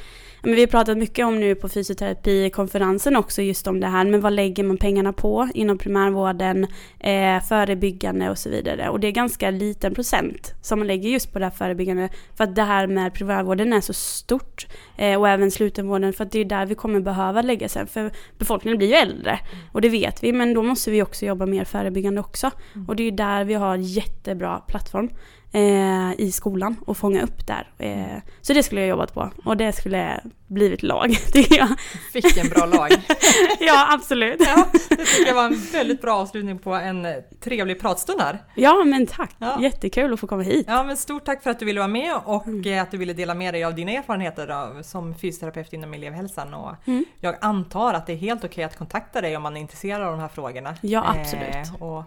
men 0.43 0.55
vi 0.55 0.62
har 0.62 0.67
pratat 0.67 0.97
mycket 0.97 1.25
om 1.25 1.39
nu 1.39 1.55
på 1.55 1.69
fysioterapikonferensen 1.69 3.15
också 3.15 3.41
just 3.41 3.67
om 3.67 3.79
det 3.79 3.88
här, 3.88 4.05
men 4.05 4.21
vad 4.21 4.33
lägger 4.33 4.63
man 4.63 4.77
pengarna 4.77 5.13
på 5.13 5.50
inom 5.53 5.77
primärvården, 5.77 6.67
eh, 7.00 7.43
förebyggande 7.43 8.29
och 8.29 8.38
så 8.38 8.50
vidare. 8.50 8.89
Och 8.89 9.00
det 9.00 9.07
är 9.07 9.12
ganska 9.12 9.50
liten 9.51 9.95
procent 9.95 10.53
som 10.62 10.79
man 10.79 10.88
lägger 10.88 11.09
just 11.09 11.33
på 11.33 11.39
det 11.39 11.45
här 11.45 11.51
förebyggande, 11.51 12.09
för 12.38 12.43
att 12.43 12.55
det 12.55 12.63
här 12.63 12.88
med 12.88 13.13
primärvården 13.13 13.73
är 13.73 13.81
så 13.81 13.93
stort 13.93 14.67
eh, 14.97 15.19
och 15.19 15.29
även 15.29 15.51
slutenvården, 15.51 16.13
för 16.13 16.23
att 16.23 16.31
det 16.31 16.39
är 16.39 16.45
där 16.45 16.65
vi 16.65 16.75
kommer 16.75 17.00
behöva 17.00 17.41
lägga 17.41 17.69
sen, 17.69 17.88
för 17.88 18.12
befolkningen 18.38 18.77
blir 18.77 18.88
ju 18.88 18.93
äldre. 18.93 19.39
Och 19.71 19.81
det 19.81 19.89
vet 19.89 20.23
vi, 20.23 20.33
men 20.33 20.53
då 20.53 20.63
måste 20.63 20.91
vi 20.91 21.01
också 21.01 21.25
jobba 21.25 21.45
mer 21.45 21.65
förebyggande 21.65 22.21
också. 22.21 22.51
Mm. 22.75 22.89
Och 22.89 22.95
det 22.95 23.03
är 23.03 23.05
ju 23.05 23.12
där 23.12 23.43
vi 23.43 23.53
har 23.53 23.75
jättebra 23.75 24.59
plattform 24.67 25.09
eh, 25.53 26.13
i 26.17 26.31
skolan 26.31 26.75
och 26.86 26.98
fånga 26.98 27.24
upp 27.24 27.48
där. 27.48 27.72
Eh, 27.77 28.22
så 28.41 28.53
det 28.53 28.63
skulle 28.63 28.81
jag 28.81 28.88
jobbat 28.88 29.13
på 29.13 29.31
och 29.45 29.57
det 29.57 29.74
skulle 29.74 30.22
blivit 30.48 30.83
lag, 30.83 31.17
tycker 31.33 31.57
jag. 31.57 31.79
Fick 32.13 32.38
en 32.38 32.50
bra 32.50 32.65
lag. 32.65 32.89
ja, 33.60 33.88
absolut. 33.93 34.41
Ja, 34.48 34.67
det 34.89 34.95
tycker 34.95 35.27
jag 35.27 35.36
var 35.36 35.45
en 35.45 35.62
väldigt 35.71 36.01
bra 36.01 36.15
avslutning 36.15 36.60
på 36.60 36.73
en 36.73 37.08
trevlig 37.43 37.80
pratstund 37.80 38.21
här. 38.21 38.43
Ja, 38.56 38.84
men 38.84 39.08
tack. 39.08 39.36
Ja. 39.38 39.62
Jättekul 39.62 40.13
att 40.13 40.19
få 40.19 40.27
komma 40.27 40.43
hit. 40.43 40.65
Ja, 40.67 40.84
men 40.84 40.97
stort 40.97 41.25
tack 41.25 41.43
för 41.43 41.49
att 41.49 41.60
du 41.60 41.65
ville 41.65 41.80
vara 41.80 41.88
med 41.88 42.15
och 42.25 42.47
mm. 42.47 42.84
att 42.84 42.91
du 42.91 42.97
ville 42.97 43.13
dela 43.13 43.34
med 43.34 43.54
dig 43.54 43.63
av 43.63 43.75
dina 43.75 43.91
erfarenheter 43.91 44.47
då, 44.47 44.84
som 44.84 45.15
fysioterapeut 45.15 45.73
inom 45.73 45.93
elevhälsan. 45.93 46.54
Och 46.54 46.75
mm. 46.86 47.06
Jag 47.19 47.36
antar 47.41 47.93
att 47.93 48.08
det 48.08 48.13
är 48.13 48.17
helt 48.17 48.43
okej 48.43 48.63
att 48.63 48.77
kontakta 48.77 49.21
dig 49.21 49.38
om 49.38 49.43
man 49.43 49.58
är 49.58 49.62
intresserad 49.62 50.01
av 50.01 50.12
de 50.12 50.19
här 50.19 50.27
frågorna. 50.27 50.75
Ja, 50.82 51.15
absolut. 51.19 51.82
Eh, 51.82 52.04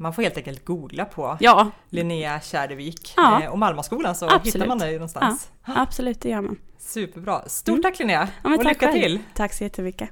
man 0.00 0.12
får 0.12 0.22
helt 0.22 0.36
enkelt 0.36 0.64
googla 0.64 1.04
på 1.04 1.36
ja. 1.40 1.70
Linnea 1.88 2.40
Kärdevik 2.40 3.14
ja. 3.16 3.42
eh, 3.42 3.50
och 3.50 3.58
Malmaskolan 3.58 4.14
så 4.14 4.26
absolut. 4.26 4.54
hittar 4.54 4.66
man 4.66 4.78
dig 4.78 4.92
någonstans. 4.92 5.50
Ja, 5.66 5.72
absolut, 5.76 6.20
det 6.20 6.28
gör 6.28 6.40
man. 6.40 6.56
Superbra. 6.78 7.42
Stort 7.46 7.68
mm. 7.72 7.82
tack 7.82 7.98
Linnea 7.98 8.28
ja, 8.44 8.56
och 8.56 8.64
lycka 8.64 8.86
själv. 8.86 9.02
till! 9.02 9.18
Tack 9.34 9.52
så 9.52 9.64
jättemycket. 9.64 10.10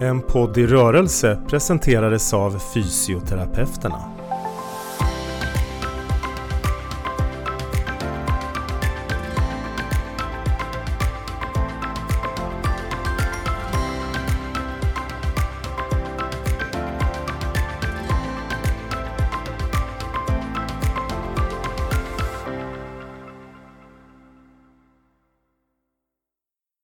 En 0.00 0.22
podd 0.22 0.58
i 0.58 0.66
rörelse 0.66 1.42
presenterades 1.48 2.34
av 2.34 2.58
Fysioterapeuterna. 2.74 4.17